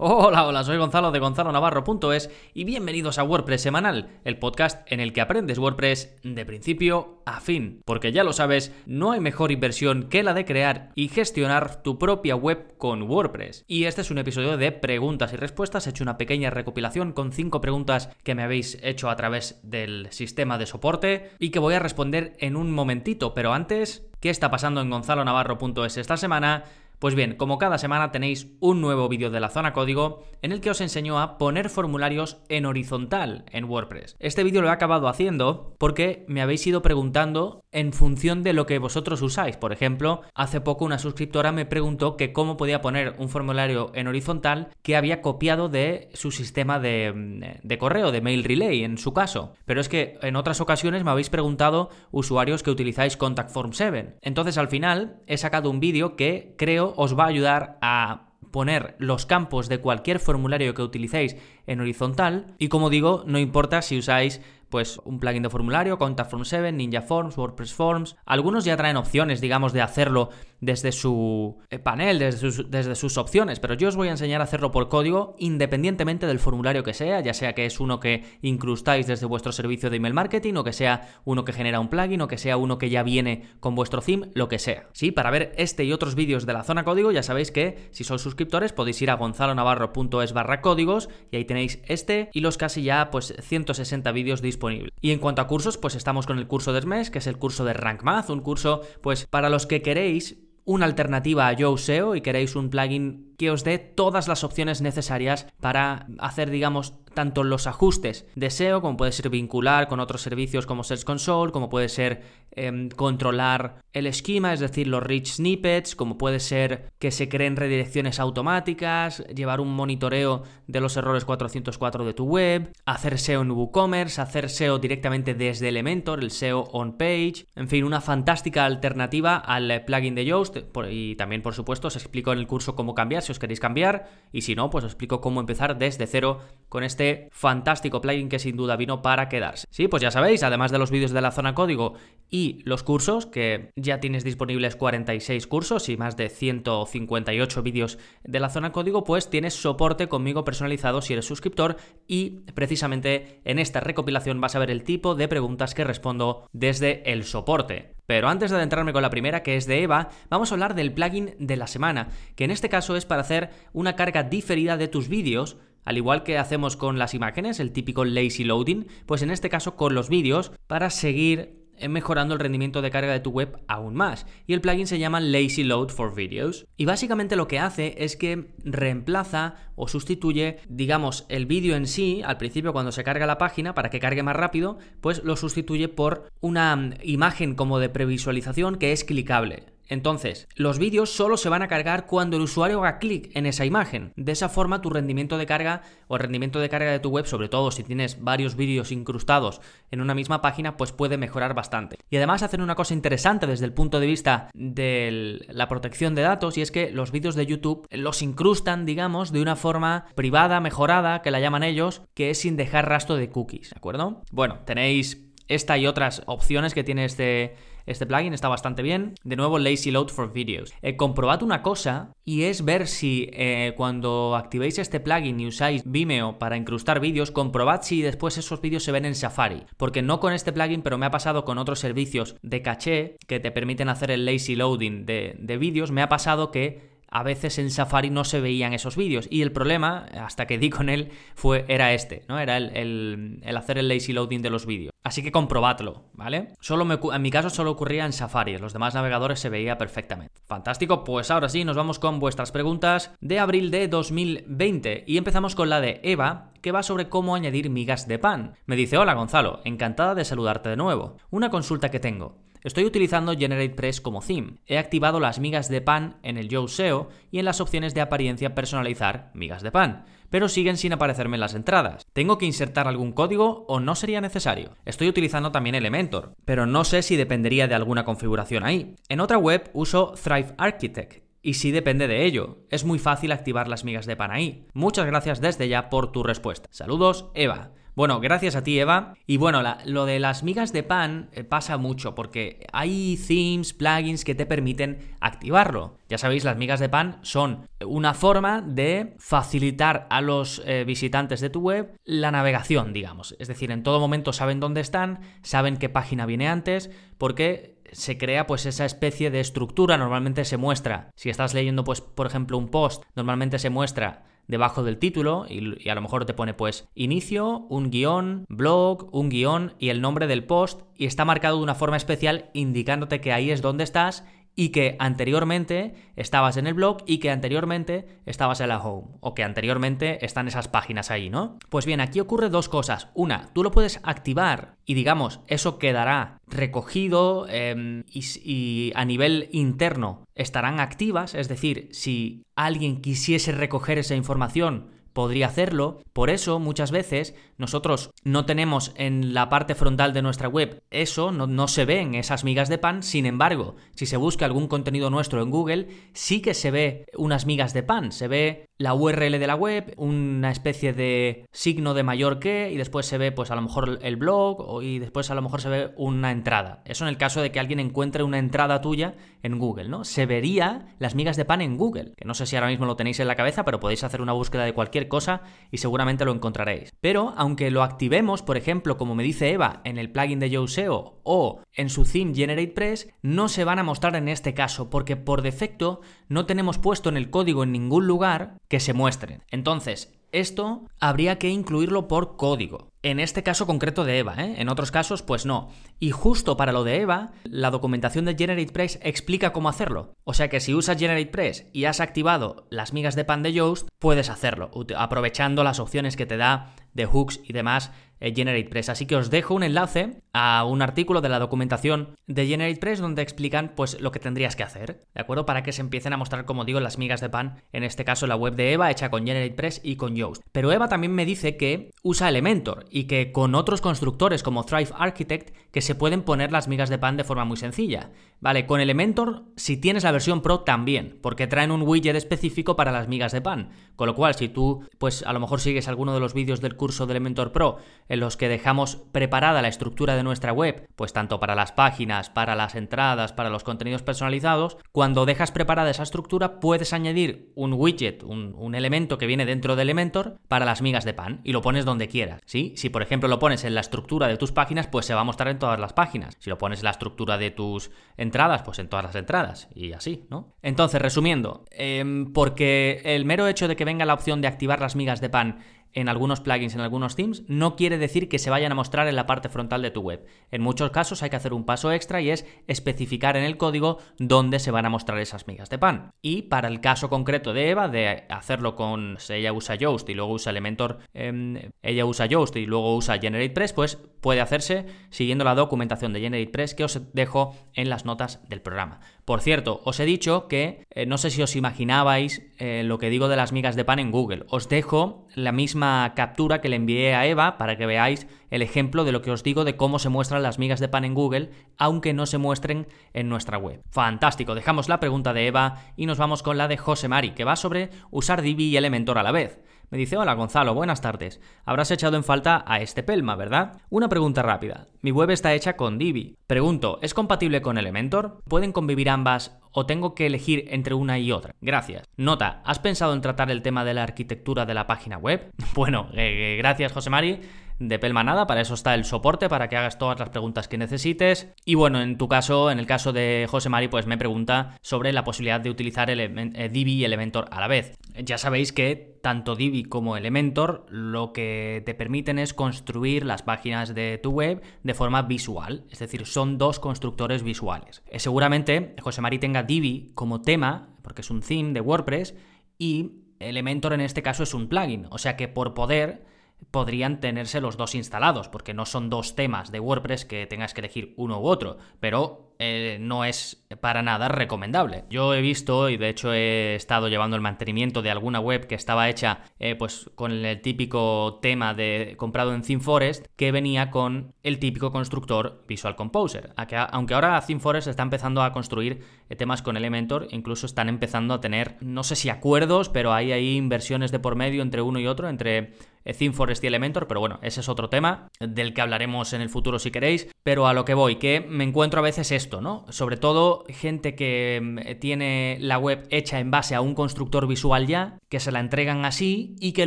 Hola, 0.00 0.46
hola, 0.46 0.62
soy 0.62 0.76
Gonzalo 0.76 1.10
de 1.10 1.18
Gonzalo 1.18 1.50
Navarro.es 1.50 2.30
y 2.54 2.62
bienvenidos 2.62 3.18
a 3.18 3.24
WordPress 3.24 3.62
Semanal, 3.62 4.20
el 4.22 4.38
podcast 4.38 4.86
en 4.92 5.00
el 5.00 5.12
que 5.12 5.20
aprendes 5.20 5.58
WordPress 5.58 6.14
de 6.22 6.46
principio 6.46 7.20
a 7.26 7.40
fin. 7.40 7.82
Porque 7.84 8.12
ya 8.12 8.22
lo 8.22 8.32
sabes, 8.32 8.72
no 8.86 9.10
hay 9.10 9.18
mejor 9.18 9.50
inversión 9.50 10.04
que 10.04 10.22
la 10.22 10.34
de 10.34 10.44
crear 10.44 10.92
y 10.94 11.08
gestionar 11.08 11.82
tu 11.82 11.98
propia 11.98 12.36
web 12.36 12.76
con 12.78 13.02
WordPress. 13.02 13.64
Y 13.66 13.86
este 13.86 14.02
es 14.02 14.12
un 14.12 14.18
episodio 14.18 14.56
de 14.56 14.70
preguntas 14.70 15.32
y 15.32 15.36
respuestas. 15.36 15.88
He 15.88 15.90
hecho 15.90 16.04
una 16.04 16.16
pequeña 16.16 16.50
recopilación 16.50 17.12
con 17.12 17.32
cinco 17.32 17.60
preguntas 17.60 18.08
que 18.22 18.36
me 18.36 18.44
habéis 18.44 18.78
hecho 18.84 19.10
a 19.10 19.16
través 19.16 19.58
del 19.64 20.06
sistema 20.12 20.58
de 20.58 20.66
soporte 20.66 21.32
y 21.40 21.50
que 21.50 21.58
voy 21.58 21.74
a 21.74 21.80
responder 21.80 22.34
en 22.38 22.54
un 22.54 22.70
momentito. 22.70 23.34
Pero 23.34 23.52
antes, 23.52 24.08
¿qué 24.20 24.30
está 24.30 24.48
pasando 24.48 24.80
en 24.80 24.90
Gonzalo 24.90 25.24
Navarro.es 25.24 25.96
esta 25.96 26.16
semana? 26.16 26.62
Pues 26.98 27.14
bien, 27.14 27.36
como 27.36 27.58
cada 27.58 27.78
semana 27.78 28.10
tenéis 28.10 28.48
un 28.58 28.80
nuevo 28.80 29.08
vídeo 29.08 29.30
de 29.30 29.38
la 29.38 29.50
zona 29.50 29.72
código 29.72 30.24
en 30.42 30.50
el 30.50 30.60
que 30.60 30.70
os 30.70 30.80
enseño 30.80 31.20
a 31.20 31.38
poner 31.38 31.70
formularios 31.70 32.38
en 32.48 32.66
horizontal 32.66 33.44
en 33.52 33.66
WordPress. 33.66 34.16
Este 34.18 34.42
vídeo 34.42 34.62
lo 34.62 34.68
he 34.68 34.72
acabado 34.72 35.06
haciendo 35.06 35.76
porque 35.78 36.24
me 36.26 36.42
habéis 36.42 36.66
ido 36.66 36.82
preguntando 36.82 37.62
en 37.70 37.92
función 37.92 38.42
de 38.42 38.52
lo 38.52 38.66
que 38.66 38.80
vosotros 38.80 39.22
usáis. 39.22 39.56
Por 39.56 39.72
ejemplo, 39.72 40.22
hace 40.34 40.60
poco 40.60 40.84
una 40.84 40.98
suscriptora 40.98 41.52
me 41.52 41.66
preguntó 41.66 42.16
que 42.16 42.32
cómo 42.32 42.56
podía 42.56 42.80
poner 42.80 43.14
un 43.18 43.28
formulario 43.28 43.92
en 43.94 44.08
horizontal 44.08 44.70
que 44.82 44.96
había 44.96 45.22
copiado 45.22 45.68
de 45.68 46.08
su 46.14 46.32
sistema 46.32 46.80
de, 46.80 47.58
de 47.62 47.78
correo, 47.78 48.10
de 48.10 48.22
mail 48.22 48.42
relay 48.42 48.82
en 48.82 48.98
su 48.98 49.12
caso. 49.12 49.54
Pero 49.66 49.80
es 49.80 49.88
que 49.88 50.18
en 50.22 50.34
otras 50.34 50.60
ocasiones 50.60 51.04
me 51.04 51.12
habéis 51.12 51.30
preguntado 51.30 51.90
usuarios 52.10 52.64
que 52.64 52.72
utilizáis 52.72 53.16
Contact 53.16 53.50
Form 53.50 53.72
7. 53.72 54.16
Entonces 54.20 54.58
al 54.58 54.68
final 54.68 55.22
he 55.28 55.36
sacado 55.36 55.70
un 55.70 55.78
vídeo 55.78 56.16
que 56.16 56.56
creo 56.58 56.87
os 56.96 57.18
va 57.18 57.24
a 57.24 57.28
ayudar 57.28 57.78
a 57.80 58.28
poner 58.50 58.96
los 58.98 59.26
campos 59.26 59.68
de 59.68 59.80
cualquier 59.80 60.18
formulario 60.18 60.74
que 60.74 60.82
utilicéis 60.82 61.36
en 61.66 61.80
horizontal. 61.80 62.54
Y 62.58 62.68
como 62.68 62.90
digo, 62.90 63.24
no 63.26 63.38
importa 63.38 63.82
si 63.82 63.98
usáis 63.98 64.40
pues 64.68 65.00
un 65.04 65.18
plugin 65.18 65.42
de 65.42 65.50
formulario, 65.50 65.98
Contact 65.98 66.30
Form 66.30 66.44
7, 66.44 66.72
Ninja 66.72 67.02
Forms, 67.02 67.36
WordPress 67.36 67.74
Forms. 67.74 68.16
Algunos 68.26 68.64
ya 68.64 68.76
traen 68.76 68.96
opciones, 68.96 69.40
digamos, 69.40 69.72
de 69.72 69.82
hacerlo 69.82 70.30
desde 70.60 70.92
su 70.92 71.58
eh, 71.70 71.78
panel, 71.78 72.18
desde 72.18 72.38
sus, 72.38 72.70
desde 72.70 72.94
sus 72.96 73.16
opciones, 73.16 73.60
pero 73.60 73.74
yo 73.74 73.88
os 73.88 73.96
voy 73.96 74.08
a 74.08 74.12
enseñar 74.12 74.40
a 74.40 74.44
hacerlo 74.44 74.72
por 74.72 74.88
código 74.88 75.36
independientemente 75.38 76.26
del 76.26 76.40
formulario 76.40 76.82
que 76.82 76.94
sea, 76.94 77.20
ya 77.20 77.32
sea 77.32 77.54
que 77.54 77.64
es 77.64 77.78
uno 77.78 78.00
que 78.00 78.24
incrustáis 78.42 79.06
desde 79.06 79.26
vuestro 79.26 79.52
servicio 79.52 79.88
de 79.88 79.96
email 79.96 80.14
marketing 80.14 80.54
o 80.54 80.64
que 80.64 80.72
sea 80.72 81.08
uno 81.24 81.44
que 81.44 81.52
genera 81.52 81.78
un 81.78 81.88
plugin 81.88 82.20
o 82.22 82.28
que 82.28 82.38
sea 82.38 82.56
uno 82.56 82.76
que 82.78 82.90
ya 82.90 83.04
viene 83.04 83.44
con 83.60 83.76
vuestro 83.76 84.02
theme, 84.02 84.30
lo 84.34 84.48
que 84.48 84.58
sea. 84.58 84.88
Sí, 84.92 85.12
para 85.12 85.30
ver 85.30 85.52
este 85.56 85.84
y 85.84 85.92
otros 85.92 86.16
vídeos 86.16 86.44
de 86.44 86.52
la 86.52 86.64
zona 86.64 86.84
código 86.84 87.12
ya 87.12 87.22
sabéis 87.22 87.52
que 87.52 87.88
si 87.92 88.02
sois 88.02 88.20
suscriptores 88.20 88.72
podéis 88.72 89.00
ir 89.00 89.10
a 89.10 89.14
gonzalonavarro.es 89.14 90.32
barra 90.32 90.60
códigos 90.60 91.08
y 91.30 91.36
ahí 91.36 91.44
tenéis 91.44 91.80
este 91.86 92.30
y 92.32 92.40
los 92.40 92.58
casi 92.58 92.82
ya 92.82 93.10
pues 93.10 93.34
160 93.40 94.10
vídeos 94.10 94.42
disponibles 94.42 94.57
y 95.00 95.10
en 95.10 95.18
cuanto 95.18 95.42
a 95.42 95.46
cursos, 95.46 95.78
pues 95.78 95.94
estamos 95.94 96.26
con 96.26 96.38
el 96.38 96.46
curso 96.46 96.72
de 96.72 96.82
SMES, 96.82 97.10
que 97.10 97.18
es 97.18 97.26
el 97.26 97.38
curso 97.38 97.64
de 97.64 97.74
Rank 97.74 98.02
Math, 98.02 98.30
un 98.30 98.40
curso, 98.40 98.82
pues 99.02 99.26
para 99.26 99.50
los 99.50 99.66
que 99.66 99.82
queréis 99.82 100.38
una 100.64 100.86
alternativa 100.86 101.48
a 101.48 101.52
YoSeo 101.52 102.14
y 102.14 102.20
queréis 102.20 102.54
un 102.54 102.68
plugin 102.68 103.27
que 103.38 103.50
os 103.50 103.64
dé 103.64 103.78
todas 103.78 104.28
las 104.28 104.44
opciones 104.44 104.82
necesarias 104.82 105.46
para 105.60 106.06
hacer, 106.18 106.50
digamos, 106.50 106.94
tanto 107.14 107.42
los 107.44 107.66
ajustes 107.66 108.26
de 108.34 108.50
SEO, 108.50 108.80
como 108.80 108.96
puede 108.96 109.12
ser 109.12 109.28
vincular 109.30 109.88
con 109.88 110.00
otros 110.00 110.22
servicios 110.22 110.66
como 110.66 110.84
Search 110.84 111.04
Console, 111.04 111.52
como 111.52 111.68
puede 111.68 111.88
ser 111.88 112.22
em, 112.52 112.90
controlar 112.90 113.82
el 113.92 114.06
esquema, 114.06 114.52
es 114.52 114.60
decir, 114.60 114.86
los 114.86 115.02
rich 115.02 115.34
snippets, 115.34 115.96
como 115.96 116.18
puede 116.18 116.40
ser 116.40 116.92
que 116.98 117.10
se 117.10 117.28
creen 117.28 117.56
redirecciones 117.56 118.20
automáticas, 118.20 119.24
llevar 119.34 119.60
un 119.60 119.74
monitoreo 119.74 120.42
de 120.66 120.80
los 120.80 120.96
errores 120.96 121.24
404 121.24 122.04
de 122.04 122.14
tu 122.14 122.24
web, 122.24 122.72
hacer 122.86 123.18
SEO 123.18 123.42
en 123.42 123.50
WooCommerce, 123.50 124.20
hacer 124.20 124.50
SEO 124.50 124.78
directamente 124.78 125.34
desde 125.34 125.68
Elementor, 125.68 126.20
el 126.20 126.30
SEO 126.30 126.68
on 126.72 126.96
page, 126.96 127.46
en 127.56 127.68
fin, 127.68 127.84
una 127.84 128.00
fantástica 128.00 128.64
alternativa 128.64 129.36
al 129.36 129.84
plugin 129.84 130.14
de 130.14 130.24
Yoast 130.24 130.56
y 130.90 131.16
también, 131.16 131.42
por 131.42 131.54
supuesto, 131.54 131.88
os 131.88 131.96
explico 131.96 132.32
en 132.32 132.38
el 132.38 132.46
curso 132.46 132.74
cómo 132.74 132.94
cambiar 132.94 133.22
si 133.28 133.32
os 133.32 133.38
queréis 133.38 133.60
cambiar 133.60 134.10
y 134.32 134.42
si 134.42 134.54
no, 134.54 134.70
pues 134.70 134.84
os 134.84 134.92
explico 134.92 135.20
cómo 135.20 135.40
empezar 135.40 135.78
desde 135.78 136.06
cero 136.06 136.40
con 136.68 136.82
este 136.82 137.28
fantástico 137.30 138.00
plugin 138.00 138.28
que 138.28 138.38
sin 138.38 138.56
duda 138.56 138.76
vino 138.76 139.00
para 139.02 139.28
quedarse. 139.28 139.66
Sí, 139.70 139.88
pues 139.88 140.02
ya 140.02 140.10
sabéis, 140.10 140.42
además 140.42 140.72
de 140.72 140.78
los 140.78 140.90
vídeos 140.90 141.12
de 141.12 141.20
la 141.20 141.30
zona 141.30 141.54
código 141.54 141.94
y 142.30 142.62
los 142.64 142.82
cursos, 142.82 143.26
que 143.26 143.70
ya 143.76 144.00
tienes 144.00 144.24
disponibles 144.24 144.76
46 144.76 145.46
cursos 145.46 145.88
y 145.88 145.96
más 145.96 146.16
de 146.16 146.28
158 146.28 147.62
vídeos 147.62 147.98
de 148.24 148.40
la 148.40 148.50
zona 148.50 148.72
código, 148.72 149.04
pues 149.04 149.30
tienes 149.30 149.54
soporte 149.54 150.08
conmigo 150.08 150.44
personalizado 150.44 151.00
si 151.00 151.12
eres 151.12 151.26
suscriptor 151.26 151.76
y 152.06 152.40
precisamente 152.54 153.40
en 153.44 153.58
esta 153.58 153.80
recopilación 153.80 154.40
vas 154.40 154.56
a 154.56 154.58
ver 154.58 154.70
el 154.70 154.82
tipo 154.82 155.14
de 155.14 155.28
preguntas 155.28 155.74
que 155.74 155.84
respondo 155.84 156.48
desde 156.52 157.12
el 157.12 157.24
soporte. 157.24 157.94
Pero 158.08 158.28
antes 158.28 158.50
de 158.50 158.56
adentrarme 158.56 158.94
con 158.94 159.02
la 159.02 159.10
primera, 159.10 159.42
que 159.42 159.56
es 159.56 159.66
de 159.66 159.82
Eva, 159.82 160.08
vamos 160.30 160.50
a 160.50 160.54
hablar 160.54 160.74
del 160.74 160.94
plugin 160.94 161.34
de 161.38 161.56
la 161.58 161.66
semana, 161.66 162.08
que 162.36 162.44
en 162.44 162.50
este 162.50 162.70
caso 162.70 162.96
es 162.96 163.04
para 163.04 163.17
hacer 163.20 163.50
una 163.72 163.96
carga 163.96 164.22
diferida 164.22 164.76
de 164.76 164.88
tus 164.88 165.08
vídeos 165.08 165.56
al 165.84 165.96
igual 165.96 166.22
que 166.22 166.36
hacemos 166.36 166.76
con 166.76 166.98
las 166.98 167.14
imágenes, 167.14 167.60
el 167.60 167.72
típico 167.72 168.04
lazy 168.04 168.44
loading, 168.44 168.88
pues 169.06 169.22
en 169.22 169.30
este 169.30 169.48
caso 169.48 169.74
con 169.74 169.94
los 169.94 170.10
vídeos, 170.10 170.52
para 170.66 170.90
seguir 170.90 171.58
mejorando 171.88 172.34
el 172.34 172.40
rendimiento 172.40 172.82
de 172.82 172.90
carga 172.90 173.12
de 173.12 173.20
tu 173.20 173.30
web 173.30 173.60
aún 173.68 173.94
más. 173.94 174.26
Y 174.46 174.52
el 174.52 174.60
plugin 174.60 174.86
se 174.86 174.98
llama 174.98 175.20
Lazy 175.20 175.64
Load 175.64 175.88
for 175.88 176.14
Videos. 176.14 176.66
Y 176.76 176.84
básicamente 176.84 177.36
lo 177.36 177.48
que 177.48 177.58
hace 177.58 177.94
es 177.98 178.16
que 178.16 178.50
reemplaza 178.64 179.56
o 179.76 179.88
sustituye, 179.88 180.58
digamos, 180.68 181.24
el 181.28 181.46
vídeo 181.46 181.76
en 181.76 181.86
sí, 181.86 182.20
al 182.22 182.36
principio 182.36 182.72
cuando 182.72 182.92
se 182.92 183.04
carga 183.04 183.26
la 183.26 183.38
página, 183.38 183.74
para 183.74 183.90
que 183.90 184.00
cargue 184.00 184.22
más 184.22 184.36
rápido, 184.36 184.78
pues 185.00 185.22
lo 185.24 185.36
sustituye 185.36 185.88
por 185.88 186.28
una 186.40 186.90
imagen 187.02 187.54
como 187.54 187.78
de 187.78 187.88
previsualización 187.88 188.76
que 188.76 188.92
es 188.92 189.04
clicable. 189.04 189.77
Entonces, 189.88 190.48
los 190.54 190.78
vídeos 190.78 191.10
solo 191.10 191.36
se 191.36 191.48
van 191.48 191.62
a 191.62 191.68
cargar 191.68 192.06
cuando 192.06 192.36
el 192.36 192.42
usuario 192.42 192.78
haga 192.78 192.98
clic 192.98 193.30
en 193.34 193.46
esa 193.46 193.64
imagen. 193.64 194.12
De 194.16 194.32
esa 194.32 194.48
forma, 194.48 194.80
tu 194.80 194.90
rendimiento 194.90 195.38
de 195.38 195.46
carga 195.46 195.82
o 196.06 196.16
el 196.16 196.22
rendimiento 196.22 196.60
de 196.60 196.68
carga 196.68 196.92
de 196.92 197.00
tu 197.00 197.10
web, 197.10 197.26
sobre 197.26 197.48
todo 197.48 197.70
si 197.70 197.82
tienes 197.82 198.22
varios 198.22 198.54
vídeos 198.54 198.92
incrustados 198.92 199.60
en 199.90 200.00
una 200.00 200.14
misma 200.14 200.42
página, 200.42 200.76
pues 200.76 200.92
puede 200.92 201.16
mejorar 201.16 201.54
bastante. 201.54 201.96
Y 202.10 202.16
además 202.16 202.42
hacen 202.42 202.60
una 202.60 202.74
cosa 202.74 202.94
interesante 202.94 203.46
desde 203.46 203.64
el 203.64 203.72
punto 203.72 204.00
de 204.00 204.06
vista 204.06 204.50
de 204.54 205.44
la 205.48 205.68
protección 205.68 206.14
de 206.14 206.22
datos 206.22 206.58
y 206.58 206.62
es 206.62 206.70
que 206.70 206.90
los 206.90 207.10
vídeos 207.10 207.34
de 207.34 207.46
YouTube 207.46 207.86
los 207.90 208.22
incrustan, 208.22 208.84
digamos, 208.84 209.32
de 209.32 209.40
una 209.40 209.56
forma 209.56 210.06
privada, 210.14 210.60
mejorada, 210.60 211.22
que 211.22 211.30
la 211.30 211.40
llaman 211.40 211.62
ellos, 211.62 212.02
que 212.14 212.30
es 212.30 212.38
sin 212.38 212.56
dejar 212.56 212.88
rastro 212.88 213.16
de 213.16 213.30
cookies, 213.30 213.70
¿de 213.70 213.76
acuerdo? 213.76 214.22
Bueno, 214.30 214.60
tenéis 214.64 215.24
esta 215.48 215.78
y 215.78 215.86
otras 215.86 216.22
opciones 216.26 216.74
que 216.74 216.84
tiene 216.84 217.04
este 217.04 217.56
este 217.88 218.06
plugin 218.06 218.34
está 218.34 218.48
bastante 218.48 218.82
bien. 218.82 219.14
De 219.24 219.36
nuevo, 219.36 219.58
Lazy 219.58 219.90
Load 219.90 220.08
for 220.08 220.32
Videos. 220.32 220.72
Eh, 220.82 220.96
comprobad 220.96 221.42
una 221.42 221.62
cosa 221.62 222.12
y 222.24 222.42
es 222.42 222.64
ver 222.64 222.86
si 222.86 223.28
eh, 223.32 223.74
cuando 223.76 224.36
activéis 224.36 224.78
este 224.78 225.00
plugin 225.00 225.40
y 225.40 225.46
usáis 225.46 225.82
Vimeo 225.84 226.38
para 226.38 226.56
incrustar 226.56 227.00
vídeos, 227.00 227.30
comprobad 227.30 227.82
si 227.82 228.02
después 228.02 228.38
esos 228.38 228.60
vídeos 228.60 228.84
se 228.84 228.92
ven 228.92 229.04
en 229.04 229.14
Safari. 229.14 229.64
Porque 229.76 230.02
no 230.02 230.20
con 230.20 230.32
este 230.32 230.52
plugin, 230.52 230.82
pero 230.82 230.98
me 230.98 231.06
ha 231.06 231.10
pasado 231.10 231.44
con 231.44 231.58
otros 231.58 231.78
servicios 231.78 232.36
de 232.42 232.62
caché 232.62 233.16
que 233.26 233.40
te 233.40 233.50
permiten 233.50 233.88
hacer 233.88 234.10
el 234.10 234.24
lazy 234.24 234.54
loading 234.54 235.06
de, 235.06 235.36
de 235.38 235.56
vídeos. 235.56 235.90
Me 235.90 236.02
ha 236.02 236.08
pasado 236.08 236.50
que 236.50 236.97
a 237.10 237.22
veces 237.22 237.58
en 237.58 237.70
Safari 237.70 238.10
no 238.10 238.24
se 238.24 238.40
veían 238.40 238.72
esos 238.72 238.96
vídeos. 238.96 239.26
Y 239.30 239.42
el 239.42 239.52
problema, 239.52 240.06
hasta 240.20 240.46
que 240.46 240.58
di 240.58 240.70
con 240.70 240.88
él, 240.88 241.10
fue, 241.34 241.64
era 241.68 241.92
este, 241.92 242.22
¿no? 242.28 242.38
Era 242.38 242.56
el, 242.56 243.42
hacer 243.56 243.78
el 243.78 243.88
lazy 243.88 244.12
loading 244.12 244.42
de 244.42 244.50
los 244.50 244.66
vídeos. 244.66 244.92
Así 245.04 245.22
que 245.22 245.32
comprobadlo, 245.32 246.04
¿vale? 246.12 246.52
Solo 246.60 246.86
en 247.12 247.22
mi 247.22 247.30
caso 247.30 247.50
solo 247.50 247.70
ocurría 247.70 248.04
en 248.04 248.12
Safari, 248.12 248.54
en 248.54 248.60
los 248.60 248.72
demás 248.72 248.94
navegadores 248.94 249.40
se 249.40 249.48
veía 249.48 249.78
perfectamente. 249.78 250.34
Fantástico, 250.46 251.04
pues 251.04 251.30
ahora 251.30 251.48
sí, 251.48 251.64
nos 251.64 251.76
vamos 251.76 251.98
con 251.98 252.18
vuestras 252.20 252.52
preguntas 252.52 253.12
de 253.20 253.38
abril 253.38 253.70
de 253.70 253.88
2020. 253.88 255.04
Y 255.06 255.16
empezamos 255.16 255.54
con 255.54 255.70
la 255.70 255.80
de 255.80 256.00
Eva, 256.02 256.52
que 256.60 256.72
va 256.72 256.82
sobre 256.82 257.08
cómo 257.08 257.34
añadir 257.34 257.70
migas 257.70 258.08
de 258.08 258.18
pan. 258.18 258.54
Me 258.66 258.76
dice, 258.76 258.98
hola 258.98 259.14
Gonzalo, 259.14 259.60
encantada 259.64 260.14
de 260.14 260.24
saludarte 260.24 260.68
de 260.68 260.76
nuevo. 260.76 261.16
Una 261.30 261.50
consulta 261.50 261.90
que 261.90 262.00
tengo. 262.00 262.36
Estoy 262.64 262.84
utilizando 262.84 263.36
GeneratePress 263.36 264.00
como 264.00 264.20
theme. 264.20 264.58
He 264.66 264.78
activado 264.78 265.20
las 265.20 265.38
migas 265.38 265.68
de 265.68 265.80
pan 265.80 266.16
en 266.22 266.38
el 266.38 266.48
Yoast 266.48 266.76
SEO 266.76 267.08
y 267.30 267.38
en 267.38 267.44
las 267.44 267.60
opciones 267.60 267.94
de 267.94 268.00
apariencia 268.00 268.54
personalizar 268.54 269.30
migas 269.34 269.62
de 269.62 269.70
pan, 269.70 270.04
pero 270.30 270.48
siguen 270.48 270.76
sin 270.76 270.92
aparecerme 270.92 271.36
en 271.36 271.40
las 271.40 271.54
entradas. 271.54 272.06
¿Tengo 272.12 272.38
que 272.38 272.46
insertar 272.46 272.88
algún 272.88 273.12
código 273.12 273.64
o 273.68 273.80
no 273.80 273.94
sería 273.94 274.20
necesario? 274.20 274.76
Estoy 274.84 275.08
utilizando 275.08 275.52
también 275.52 275.74
Elementor, 275.74 276.34
pero 276.44 276.66
no 276.66 276.84
sé 276.84 277.02
si 277.02 277.16
dependería 277.16 277.68
de 277.68 277.74
alguna 277.74 278.04
configuración 278.04 278.64
ahí. 278.64 278.96
En 279.08 279.20
otra 279.20 279.38
web 279.38 279.70
uso 279.72 280.14
Thrive 280.22 280.54
Architect 280.58 281.22
y 281.42 281.54
sí 281.54 281.70
depende 281.70 282.08
de 282.08 282.24
ello. 282.24 282.58
Es 282.70 282.84
muy 282.84 282.98
fácil 282.98 283.32
activar 283.32 283.68
las 283.68 283.84
migas 283.84 284.06
de 284.06 284.16
pan 284.16 284.30
ahí. 284.30 284.66
Muchas 284.74 285.06
gracias 285.06 285.40
desde 285.40 285.68
ya 285.68 285.88
por 285.88 286.12
tu 286.12 286.22
respuesta. 286.22 286.68
Saludos, 286.70 287.26
Eva. 287.34 287.70
Bueno, 287.98 288.20
gracias 288.20 288.54
a 288.54 288.62
ti, 288.62 288.78
Eva. 288.78 289.16
Y 289.26 289.38
bueno, 289.38 289.60
lo 289.84 290.06
de 290.06 290.20
las 290.20 290.44
migas 290.44 290.72
de 290.72 290.84
pan 290.84 291.30
eh, 291.32 291.42
pasa 291.42 291.78
mucho 291.78 292.14
porque 292.14 292.64
hay 292.72 293.16
themes, 293.26 293.72
plugins 293.72 294.24
que 294.24 294.36
te 294.36 294.46
permiten 294.46 295.16
activarlo. 295.18 295.98
Ya 296.08 296.16
sabéis, 296.16 296.44
las 296.44 296.56
migas 296.56 296.78
de 296.78 296.88
pan 296.88 297.18
son 297.22 297.66
una 297.84 298.14
forma 298.14 298.62
de 298.62 299.16
facilitar 299.18 300.06
a 300.10 300.20
los 300.20 300.62
eh, 300.64 300.84
visitantes 300.84 301.40
de 301.40 301.50
tu 301.50 301.58
web 301.58 301.92
la 302.04 302.30
navegación, 302.30 302.92
digamos. 302.92 303.34
Es 303.40 303.48
decir, 303.48 303.72
en 303.72 303.82
todo 303.82 303.98
momento 303.98 304.32
saben 304.32 304.60
dónde 304.60 304.80
están, 304.80 305.18
saben 305.42 305.76
qué 305.76 305.88
página 305.88 306.24
viene 306.24 306.46
antes, 306.46 306.92
porque 307.18 307.80
se 307.90 308.16
crea 308.16 308.46
pues 308.46 308.64
esa 308.66 308.84
especie 308.84 309.32
de 309.32 309.40
estructura, 309.40 309.96
normalmente 309.96 310.44
se 310.44 310.56
muestra, 310.56 311.10
si 311.16 311.30
estás 311.30 311.52
leyendo 311.52 311.82
pues 311.82 312.00
por 312.00 312.28
ejemplo 312.28 312.58
un 312.58 312.68
post, 312.68 313.02
normalmente 313.16 313.58
se 313.58 313.70
muestra 313.70 314.27
debajo 314.48 314.82
del 314.82 314.98
título 314.98 315.46
y, 315.48 315.88
a 315.88 315.94
lo 315.94 316.00
mejor 316.00 316.24
te 316.24 316.34
pone 316.34 316.54
pues 316.54 316.88
inicio, 316.94 317.66
un 317.68 317.90
guion, 317.90 318.46
blog, 318.48 319.08
un 319.14 319.28
guion 319.28 319.74
y 319.78 319.90
el 319.90 320.00
nombre 320.00 320.26
del 320.26 320.44
post 320.44 320.82
y 320.96 321.06
está 321.06 321.24
marcado 321.24 321.58
de 321.58 321.62
una 321.62 321.74
forma 321.74 321.96
especial 321.96 322.50
indicándote 322.54 323.20
que 323.20 323.32
ahí 323.32 323.50
es 323.50 323.62
donde 323.62 323.84
estás 323.84 324.24
y 324.58 324.70
que 324.70 324.96
anteriormente 324.98 325.94
estabas 326.16 326.56
en 326.56 326.66
el 326.66 326.74
blog 326.74 327.04
y 327.06 327.18
que 327.18 327.30
anteriormente 327.30 328.08
estabas 328.26 328.60
en 328.60 328.70
la 328.70 328.80
home 328.80 329.06
o 329.20 329.32
que 329.32 329.44
anteriormente 329.44 330.24
están 330.26 330.48
esas 330.48 330.66
páginas 330.66 331.12
ahí, 331.12 331.30
¿no? 331.30 331.60
Pues 331.68 331.86
bien, 331.86 332.00
aquí 332.00 332.18
ocurre 332.18 332.48
dos 332.48 332.68
cosas. 332.68 333.08
Una, 333.14 333.50
tú 333.54 333.62
lo 333.62 333.70
puedes 333.70 334.00
activar 334.02 334.74
y 334.84 334.94
digamos, 334.94 335.38
eso 335.46 335.78
quedará 335.78 336.40
recogido 336.48 337.46
em, 337.48 338.02
y, 338.10 338.24
y 338.42 338.92
a 338.96 339.04
nivel 339.04 339.48
interno 339.52 340.24
estarán 340.34 340.80
activas, 340.80 341.36
es 341.36 341.46
decir, 341.46 341.88
si 341.92 342.42
alguien 342.56 343.00
quisiese 343.00 343.52
recoger 343.52 343.98
esa 343.98 344.16
información, 344.16 344.97
podría 345.18 345.48
hacerlo. 345.48 345.98
Por 346.12 346.30
eso, 346.30 346.60
muchas 346.60 346.92
veces, 346.92 347.34
nosotros 347.56 348.12
no 348.22 348.46
tenemos 348.46 348.92
en 348.94 349.34
la 349.34 349.48
parte 349.48 349.74
frontal 349.74 350.12
de 350.12 350.22
nuestra 350.22 350.48
web 350.48 350.84
eso, 350.90 351.32
no, 351.32 351.48
no, 351.48 351.66
se 351.66 351.84
ven 351.84 352.14
esas 352.14 352.44
migas 352.44 352.68
de 352.68 352.78
pan. 352.78 353.02
Sin 353.02 353.26
embargo, 353.26 353.74
si 353.96 354.06
se 354.06 354.16
busca 354.16 354.44
algún 354.44 354.68
contenido 354.68 355.10
nuestro 355.10 355.42
en 355.42 355.50
Google, 355.50 355.88
sí 356.12 356.40
que 356.40 356.54
se 356.54 356.70
ve 356.70 357.06
unas 357.16 357.46
migas 357.46 357.74
de 357.74 357.82
pan. 357.82 358.12
Se 358.12 358.28
ve 358.28 358.68
la 358.78 358.94
URL 358.94 359.40
de 359.40 359.46
la 359.48 359.56
web, 359.56 359.92
una 359.96 360.52
especie 360.52 360.92
de 360.92 361.46
signo 361.50 361.94
de 361.94 362.04
mayor 362.04 362.38
que, 362.38 362.70
y 362.72 362.76
después 362.76 363.06
se 363.06 363.18
ve, 363.18 363.32
pues 363.32 363.50
a 363.50 363.56
lo 363.56 363.62
mejor 363.62 363.98
el 364.02 364.16
blog, 364.16 364.82
y 364.84 365.00
después 365.00 365.32
a 365.32 365.34
lo 365.34 365.42
mejor 365.42 365.60
se 365.60 365.68
ve 365.68 365.90
una 365.96 366.30
entrada. 366.30 366.82
Eso 366.84 367.04
en 367.04 367.08
el 367.08 367.18
caso 367.18 367.42
de 367.42 367.50
que 367.50 367.58
alguien 367.58 367.80
encuentre 367.80 368.22
una 368.22 368.38
entrada 368.38 368.80
tuya 368.80 369.16
en 369.42 369.58
Google, 369.58 369.88
¿no? 369.88 370.04
Se 370.04 370.26
vería 370.26 370.94
las 371.00 371.16
migas 371.16 371.36
de 371.36 371.44
pan 371.44 371.60
en 371.60 371.76
Google, 371.76 372.12
que 372.16 372.24
no 372.24 372.34
sé 372.34 372.46
si 372.46 372.54
ahora 372.54 372.68
mismo 372.68 372.86
lo 372.86 372.94
tenéis 372.94 373.18
en 373.18 373.26
la 373.26 373.34
cabeza, 373.34 373.64
pero 373.64 373.80
podéis 373.80 374.04
hacer 374.04 374.22
una 374.22 374.32
búsqueda 374.32 374.64
de 374.64 374.74
cualquier 374.74 375.07
cosa 375.08 375.42
y 375.70 375.78
seguramente 375.78 376.24
lo 376.24 376.32
encontraréis. 376.32 376.92
Pero 377.00 377.34
aunque 377.36 377.70
lo 377.70 377.82
activemos, 377.82 378.42
por 378.42 378.56
ejemplo, 378.56 378.96
como 378.96 379.14
me 379.14 379.22
dice 379.22 379.50
Eva, 379.50 379.80
en 379.84 379.98
el 379.98 380.10
plugin 380.10 380.38
de 380.38 380.50
Yoast.SEO 380.50 381.20
o 381.22 381.60
en 381.72 381.88
su 381.88 382.04
theme 382.04 382.34
GeneratePress, 382.34 383.08
no 383.22 383.48
se 383.48 383.64
van 383.64 383.78
a 383.78 383.82
mostrar 383.82 384.16
en 384.16 384.28
este 384.28 384.54
caso, 384.54 384.90
porque 384.90 385.16
por 385.16 385.42
defecto 385.42 386.00
no 386.28 386.46
tenemos 386.46 386.78
puesto 386.78 387.08
en 387.08 387.16
el 387.16 387.30
código 387.30 387.62
en 387.62 387.72
ningún 387.72 388.06
lugar 388.06 388.58
que 388.68 388.80
se 388.80 388.92
muestren. 388.92 389.44
Entonces, 389.50 390.17
esto 390.32 390.86
habría 391.00 391.38
que 391.38 391.48
incluirlo 391.48 392.08
por 392.08 392.36
código. 392.36 392.88
En 393.02 393.20
este 393.20 393.42
caso 393.42 393.66
concreto 393.66 394.04
de 394.04 394.18
Eva, 394.18 394.34
¿eh? 394.38 394.56
en 394.58 394.68
otros 394.68 394.90
casos 394.90 395.22
pues 395.22 395.46
no. 395.46 395.70
Y 396.00 396.10
justo 396.10 396.56
para 396.56 396.72
lo 396.72 396.84
de 396.84 397.00
Eva, 397.00 397.32
la 397.44 397.70
documentación 397.70 398.24
de 398.24 398.34
GeneratePress 398.34 398.98
explica 399.02 399.52
cómo 399.52 399.68
hacerlo. 399.68 400.14
O 400.24 400.34
sea 400.34 400.48
que 400.48 400.60
si 400.60 400.74
usas 400.74 400.98
GeneratePress 400.98 401.66
y 401.72 401.84
has 401.84 402.00
activado 402.00 402.66
las 402.70 402.92
migas 402.92 403.14
de 403.14 403.24
pan 403.24 403.42
de 403.42 403.52
Yoast, 403.52 403.88
puedes 403.98 404.30
hacerlo, 404.30 404.70
aprovechando 404.96 405.62
las 405.62 405.78
opciones 405.78 406.16
que 406.16 406.26
te 406.26 406.36
da 406.36 406.74
de 406.92 407.06
hooks 407.06 407.40
y 407.44 407.52
demás 407.52 407.92
GeneratePress. 408.20 408.88
Así 408.88 409.06
que 409.06 409.16
os 409.16 409.30
dejo 409.30 409.54
un 409.54 409.62
enlace 409.62 410.22
a 410.32 410.64
un 410.64 410.82
artículo 410.82 411.20
de 411.20 411.28
la 411.28 411.38
documentación 411.38 412.16
de 412.26 412.46
GeneratePress 412.46 413.00
donde 413.00 413.22
explican 413.22 413.72
pues 413.74 414.00
lo 414.00 414.12
que 414.12 414.18
tendrías 414.18 414.56
que 414.56 414.62
hacer, 414.62 415.04
¿de 415.14 415.20
acuerdo? 415.20 415.46
Para 415.46 415.62
que 415.62 415.72
se 415.72 415.80
empiecen 415.80 416.12
a 416.12 416.16
mostrar, 416.16 416.44
como 416.44 416.64
digo, 416.64 416.80
las 416.80 416.98
migas 416.98 417.20
de 417.20 417.30
pan, 417.30 417.62
en 417.72 417.84
este 417.84 418.04
caso 418.04 418.26
la 418.26 418.36
web 418.36 418.54
de 418.54 418.72
Eva 418.72 418.90
hecha 418.90 419.10
con 419.10 419.26
GeneratePress 419.26 419.80
y 419.82 419.96
con 419.96 420.14
Yoast. 420.16 420.42
Pero 420.52 420.72
Eva 420.72 420.88
también 420.88 421.14
me 421.14 421.24
dice 421.24 421.56
que 421.56 421.90
usa 422.02 422.28
Elementor 422.28 422.86
y 422.90 423.04
que 423.04 423.32
con 423.32 423.54
otros 423.54 423.80
constructores 423.80 424.42
como 424.42 424.64
Thrive 424.64 424.90
Architect 424.96 425.56
que 425.70 425.80
se 425.80 425.94
pueden 425.94 426.22
poner 426.22 426.52
las 426.52 426.68
migas 426.68 426.88
de 426.88 426.98
pan 426.98 427.16
de 427.16 427.24
forma 427.24 427.44
muy 427.44 427.56
sencilla. 427.56 428.10
Vale, 428.40 428.66
con 428.66 428.80
Elementor 428.80 429.44
si 429.56 429.76
tienes 429.76 430.04
la 430.04 430.12
versión 430.12 430.42
Pro 430.42 430.60
también, 430.60 431.18
porque 431.22 431.46
traen 431.46 431.70
un 431.70 431.82
widget 431.82 432.16
específico 432.16 432.76
para 432.76 432.92
las 432.92 433.08
migas 433.08 433.32
de 433.32 433.40
pan. 433.40 433.70
Con 433.96 434.06
lo 434.06 434.14
cual, 434.14 434.34
si 434.34 434.48
tú 434.48 434.86
pues 434.98 435.24
a 435.24 435.32
lo 435.32 435.40
mejor 435.40 435.60
sigues 435.60 435.88
alguno 435.88 436.14
de 436.14 436.20
los 436.20 436.34
vídeos 436.34 436.60
del 436.60 436.76
curso 436.76 437.06
de 437.06 437.12
Elementor 437.12 437.52
Pro 437.52 437.78
en 438.08 438.20
los 438.20 438.36
que 438.36 438.48
dejamos 438.48 438.96
preparada 439.12 439.62
la 439.62 439.68
estructura 439.68 440.16
de 440.16 440.22
nuestra 440.22 440.52
web, 440.52 440.88
pues 440.96 441.12
tanto 441.12 441.40
para 441.40 441.54
las 441.54 441.72
páginas, 441.72 442.30
para 442.30 442.54
las 442.54 442.74
entradas, 442.74 443.32
para 443.32 443.50
los 443.50 443.64
contenidos 443.64 444.02
personalizados, 444.02 444.78
cuando 444.92 445.26
dejas 445.26 445.52
preparada 445.52 445.90
esa 445.90 446.02
estructura 446.02 446.60
puedes 446.60 446.92
añadir 446.92 447.52
un 447.54 447.72
widget, 447.72 448.22
un, 448.22 448.48
elemento 448.78 449.18
que 449.18 449.26
viene 449.26 449.46
dentro 449.46 449.76
de 449.76 449.82
Elementor 449.82 450.38
para 450.46 450.64
las 450.64 450.82
migas 450.82 451.04
de 451.04 451.14
pan 451.14 451.40
y 451.42 451.52
lo 451.52 451.62
pones 451.62 451.84
donde 451.84 452.06
quieras, 452.06 452.40
¿sí? 452.44 452.74
Si 452.76 452.90
por 452.90 453.02
ejemplo 453.02 453.28
lo 453.28 453.38
pones 453.38 453.64
en 453.64 453.74
la 453.74 453.80
estructura 453.80 454.28
de 454.28 454.36
tus 454.36 454.52
páginas, 454.52 454.86
pues 454.86 455.06
se 455.06 455.14
va 455.14 455.22
a 455.22 455.24
mostrar 455.24 455.48
en 455.48 455.58
todas 455.58 455.80
las 455.80 455.94
páginas. 455.94 456.36
Si 456.38 456.50
lo 456.50 456.58
pones 456.58 456.80
en 456.80 456.84
la 456.84 456.90
estructura 456.90 457.38
de 457.38 457.50
tus 457.50 457.90
entradas, 458.16 458.62
pues 458.62 458.78
en 458.78 458.88
todas 458.88 459.06
las 459.06 459.14
entradas 459.14 459.68
y 459.74 459.92
así, 459.92 460.26
¿no? 460.30 460.54
Entonces, 460.62 461.00
resumiendo, 461.00 461.64
em, 461.70 462.32
porque 462.32 463.00
el 463.04 463.24
mero 463.24 463.46
hecho 463.48 463.68
de 463.68 463.76
que 463.76 463.84
venga 463.84 464.04
la 464.04 464.14
opción 464.14 464.40
de 464.40 464.48
activar 464.48 464.80
las 464.80 464.96
migas 464.96 465.20
de 465.20 465.30
pan 465.30 465.58
en 465.92 466.08
algunos 466.08 466.40
plugins, 466.40 466.74
en 466.74 466.80
algunos 466.80 467.16
themes, 467.16 467.42
no 467.48 467.76
quiere 467.76 467.98
decir 467.98 468.28
que 468.28 468.38
se 468.38 468.50
vayan 468.50 468.72
a 468.72 468.74
mostrar 468.74 469.08
en 469.08 469.16
la 469.16 469.26
parte 469.26 469.48
frontal 469.48 469.82
de 469.82 469.90
tu 469.90 470.00
web. 470.00 470.26
En 470.50 470.62
muchos 470.62 470.90
casos 470.90 471.22
hay 471.22 471.30
que 471.30 471.36
hacer 471.36 471.52
un 471.52 471.64
paso 471.64 471.92
extra 471.92 472.20
y 472.20 472.30
es 472.30 472.46
especificar 472.66 473.36
en 473.36 473.44
el 473.44 473.56
código 473.56 473.98
dónde 474.18 474.58
se 474.58 474.70
van 474.70 474.86
a 474.86 474.90
mostrar 474.90 475.18
esas 475.18 475.46
migas 475.46 475.70
de 475.70 475.78
pan. 475.78 476.12
Y 476.22 476.42
para 476.42 476.68
el 476.68 476.80
caso 476.80 477.08
concreto 477.08 477.52
de 477.52 477.70
Eva, 477.70 477.88
de 477.88 478.24
hacerlo 478.28 478.76
con, 478.76 479.16
si 479.18 479.34
ella 479.34 479.52
usa 479.52 479.74
Yoast 479.74 480.08
y 480.08 480.14
luego 480.14 480.32
usa 480.32 480.50
Elementor, 480.50 480.98
em, 481.14 481.70
ella 481.82 482.04
usa 482.04 482.26
Yoast 482.26 482.56
y 482.56 482.66
luego 482.66 482.96
usa 482.96 483.18
GeneratePress, 483.18 483.72
pues 483.72 483.96
puede 484.20 484.40
hacerse 484.40 484.86
siguiendo 485.10 485.44
la 485.44 485.54
documentación 485.54 486.12
de 486.12 486.20
GeneratePress 486.20 486.74
que 486.74 486.84
os 486.84 487.00
dejo 487.12 487.56
en 487.74 487.88
las 487.88 488.04
notas 488.04 488.46
del 488.48 488.60
programa. 488.60 489.00
Por 489.28 489.42
cierto, 489.42 489.82
os 489.84 490.00
he 490.00 490.06
dicho 490.06 490.48
que 490.48 490.86
eh, 490.88 491.04
no 491.04 491.18
sé 491.18 491.28
si 491.28 491.42
os 491.42 491.54
imaginabais 491.54 492.40
eh, 492.56 492.80
lo 492.82 492.96
que 492.96 493.10
digo 493.10 493.28
de 493.28 493.36
las 493.36 493.52
migas 493.52 493.76
de 493.76 493.84
pan 493.84 493.98
en 493.98 494.10
Google. 494.10 494.46
Os 494.48 494.70
dejo 494.70 495.26
la 495.34 495.52
misma 495.52 496.14
captura 496.16 496.62
que 496.62 496.70
le 496.70 496.76
envié 496.76 497.14
a 497.14 497.26
Eva 497.26 497.58
para 497.58 497.76
que 497.76 497.84
veáis 497.84 498.26
el 498.50 498.62
ejemplo 498.62 499.04
de 499.04 499.12
lo 499.12 499.20
que 499.20 499.30
os 499.30 499.42
digo 499.42 499.66
de 499.66 499.76
cómo 499.76 499.98
se 499.98 500.08
muestran 500.08 500.42
las 500.42 500.58
migas 500.58 500.80
de 500.80 500.88
pan 500.88 501.04
en 501.04 501.12
Google, 501.12 501.50
aunque 501.76 502.14
no 502.14 502.24
se 502.24 502.38
muestren 502.38 502.86
en 503.12 503.28
nuestra 503.28 503.58
web. 503.58 503.82
Fantástico, 503.90 504.54
dejamos 504.54 504.88
la 504.88 504.98
pregunta 504.98 505.34
de 505.34 505.46
Eva 505.46 505.92
y 505.94 506.06
nos 506.06 506.16
vamos 506.16 506.42
con 506.42 506.56
la 506.56 506.66
de 506.66 506.78
José 506.78 507.08
Mari, 507.08 507.32
que 507.32 507.44
va 507.44 507.56
sobre 507.56 507.90
usar 508.10 508.40
Divi 508.40 508.68
y 508.68 508.78
Elementor 508.78 509.18
a 509.18 509.22
la 509.22 509.32
vez. 509.32 509.60
Me 509.90 509.96
dice, 509.96 510.18
hola 510.18 510.34
Gonzalo, 510.34 510.74
buenas 510.74 511.00
tardes. 511.00 511.40
Habrás 511.64 511.90
echado 511.90 512.16
en 512.18 512.22
falta 512.22 512.62
a 512.66 512.80
este 512.80 513.02
Pelma, 513.02 513.36
¿verdad? 513.36 513.80
Una 513.88 514.10
pregunta 514.10 514.42
rápida. 514.42 514.86
Mi 515.00 515.12
web 515.12 515.30
está 515.30 515.54
hecha 515.54 515.76
con 515.76 515.96
Divi. 515.96 516.36
Pregunto, 516.46 516.98
¿es 517.00 517.14
compatible 517.14 517.62
con 517.62 517.78
Elementor? 517.78 518.42
¿Pueden 518.44 518.72
convivir 518.72 519.08
ambas 519.08 519.58
o 519.72 519.86
tengo 519.86 520.14
que 520.14 520.26
elegir 520.26 520.66
entre 520.68 520.92
una 520.92 521.18
y 521.18 521.32
otra? 521.32 521.54
Gracias. 521.62 522.06
Nota, 522.18 522.60
¿has 522.66 522.80
pensado 522.80 523.14
en 523.14 523.22
tratar 523.22 523.50
el 523.50 523.62
tema 523.62 523.82
de 523.82 523.94
la 523.94 524.02
arquitectura 524.02 524.66
de 524.66 524.74
la 524.74 524.86
página 524.86 525.16
web? 525.16 525.50
Bueno, 525.74 526.08
eh, 526.12 526.56
gracias 526.58 526.92
José 526.92 527.08
Mari 527.08 527.40
de 527.78 527.98
Pelma 527.98 528.24
nada, 528.24 528.46
para 528.46 528.60
eso 528.60 528.74
está 528.74 528.94
el 528.94 529.04
soporte, 529.04 529.48
para 529.48 529.68
que 529.68 529.76
hagas 529.76 529.98
todas 529.98 530.18
las 530.18 530.30
preguntas 530.30 530.68
que 530.68 530.78
necesites. 530.78 531.48
Y 531.64 531.74
bueno, 531.74 532.00
en 532.00 532.18
tu 532.18 532.28
caso, 532.28 532.70
en 532.70 532.78
el 532.78 532.86
caso 532.86 533.12
de 533.12 533.46
José 533.48 533.68
Mari, 533.68 533.88
pues 533.88 534.06
me 534.06 534.18
pregunta 534.18 534.76
sobre 534.82 535.12
la 535.12 535.24
posibilidad 535.24 535.60
de 535.60 535.70
utilizar 535.70 536.10
eh, 536.10 536.68
Divi 536.72 536.94
y 536.94 537.04
Elementor 537.04 537.48
a 537.50 537.60
la 537.60 537.68
vez. 537.68 537.96
Ya 538.16 538.38
sabéis 538.38 538.72
que 538.72 539.18
tanto 539.22 539.54
Divi 539.54 539.84
como 539.84 540.16
Elementor 540.16 540.86
lo 540.88 541.32
que 541.32 541.82
te 541.84 541.94
permiten 541.94 542.38
es 542.38 542.54
construir 542.54 543.24
las 543.24 543.42
páginas 543.42 543.94
de 543.94 544.18
tu 544.18 544.30
web 544.30 544.62
de 544.82 544.94
forma 544.94 545.22
visual, 545.22 545.84
es 545.90 545.98
decir, 545.98 546.26
son 546.26 546.58
dos 546.58 546.80
constructores 546.80 547.42
visuales. 547.42 548.02
Eh, 548.06 548.18
seguramente 548.18 548.94
José 549.00 549.20
Mari 549.20 549.38
tenga 549.38 549.62
Divi 549.62 550.10
como 550.14 550.42
tema, 550.42 550.96
porque 551.02 551.22
es 551.22 551.30
un 551.30 551.42
theme 551.42 551.72
de 551.72 551.80
WordPress, 551.80 552.34
y 552.78 553.12
Elementor 553.38 553.92
en 553.92 554.00
este 554.00 554.22
caso 554.22 554.42
es 554.42 554.54
un 554.54 554.68
plugin, 554.68 555.06
o 555.10 555.18
sea 555.18 555.36
que 555.36 555.48
por 555.48 555.74
poder 555.74 556.24
podrían 556.70 557.20
tenerse 557.20 557.60
los 557.60 557.76
dos 557.76 557.94
instalados, 557.94 558.48
porque 558.48 558.74
no 558.74 558.86
son 558.86 559.10
dos 559.10 559.34
temas 559.34 559.72
de 559.72 559.80
WordPress 559.80 560.24
que 560.24 560.46
tengas 560.46 560.74
que 560.74 560.80
elegir 560.80 561.14
uno 561.16 561.40
u 561.40 561.46
otro, 561.46 561.78
pero 562.00 562.48
eh, 562.60 562.98
no 563.00 563.24
es 563.24 563.64
para 563.80 564.02
nada 564.02 564.28
recomendable. 564.28 565.04
Yo 565.10 565.32
he 565.32 565.40
visto 565.40 565.88
y 565.88 565.96
de 565.96 566.08
hecho 566.08 566.32
he 566.32 566.74
estado 566.74 567.08
llevando 567.08 567.36
el 567.36 567.42
mantenimiento 567.42 568.02
de 568.02 568.10
alguna 568.10 568.40
web 568.40 568.66
que 568.66 568.74
estaba 568.74 569.08
hecha 569.08 569.42
eh, 569.60 569.76
pues 569.76 570.10
con 570.16 570.32
el 570.32 570.60
típico 570.60 571.38
tema 571.40 571.72
de 571.72 572.14
comprado 572.16 572.52
en 572.54 572.62
ThemeForest 572.62 573.26
que 573.36 573.52
venía 573.52 573.90
con 573.90 574.34
el 574.42 574.58
típico 574.58 574.90
constructor 574.90 575.64
Visual 575.68 575.94
Composer. 575.94 576.52
Aunque 576.90 577.14
ahora 577.14 577.40
ThemeForest 577.40 577.86
está 577.86 578.02
empezando 578.02 578.42
a 578.42 578.52
construir 578.52 579.04
eh, 579.28 579.36
temas 579.36 579.62
con 579.62 579.76
Elementor, 579.76 580.26
incluso 580.30 580.66
están 580.66 580.88
empezando 580.88 581.34
a 581.34 581.40
tener, 581.40 581.76
no 581.80 582.02
sé 582.02 582.16
si 582.16 582.28
acuerdos, 582.28 582.88
pero 582.88 583.12
hay 583.12 583.30
ahí 583.30 583.56
inversiones 583.56 584.10
de 584.10 584.18
por 584.18 584.34
medio 584.34 584.62
entre 584.62 584.82
uno 584.82 584.98
y 584.98 585.06
otro, 585.06 585.28
entre 585.28 585.74
eh, 586.08 586.14
ThemeForest 586.14 586.64
y 586.64 586.66
Elementor, 586.66 587.06
pero 587.06 587.20
bueno, 587.20 587.38
ese 587.42 587.60
es 587.60 587.68
otro 587.68 587.88
tema 587.88 588.28
del 588.40 588.72
que 588.72 588.80
hablaremos 588.80 589.32
en 589.32 589.42
el 589.42 589.50
futuro 589.50 589.78
si 589.78 589.90
queréis, 589.90 590.28
pero 590.42 590.66
a 590.66 590.72
lo 590.72 590.84
que 590.84 590.94
voy, 590.94 591.16
que 591.16 591.40
me 591.40 591.64
encuentro 591.64 592.00
a 592.00 592.02
veces 592.02 592.32
esto, 592.32 592.60
¿no? 592.60 592.86
Sobre 592.88 593.16
todo 593.16 593.64
gente 593.68 594.14
que 594.14 594.60
mm, 594.62 594.98
tiene 595.00 595.58
la 595.60 595.78
web 595.78 596.06
hecha 596.10 596.40
en 596.40 596.50
base 596.50 596.74
a 596.74 596.80
un 596.80 596.94
constructor 596.94 597.46
visual 597.46 597.86
ya, 597.86 598.18
que 598.28 598.40
se 598.40 598.52
la 598.52 598.60
entregan 598.60 599.04
así 599.04 599.54
y 599.60 599.72
que 599.72 599.86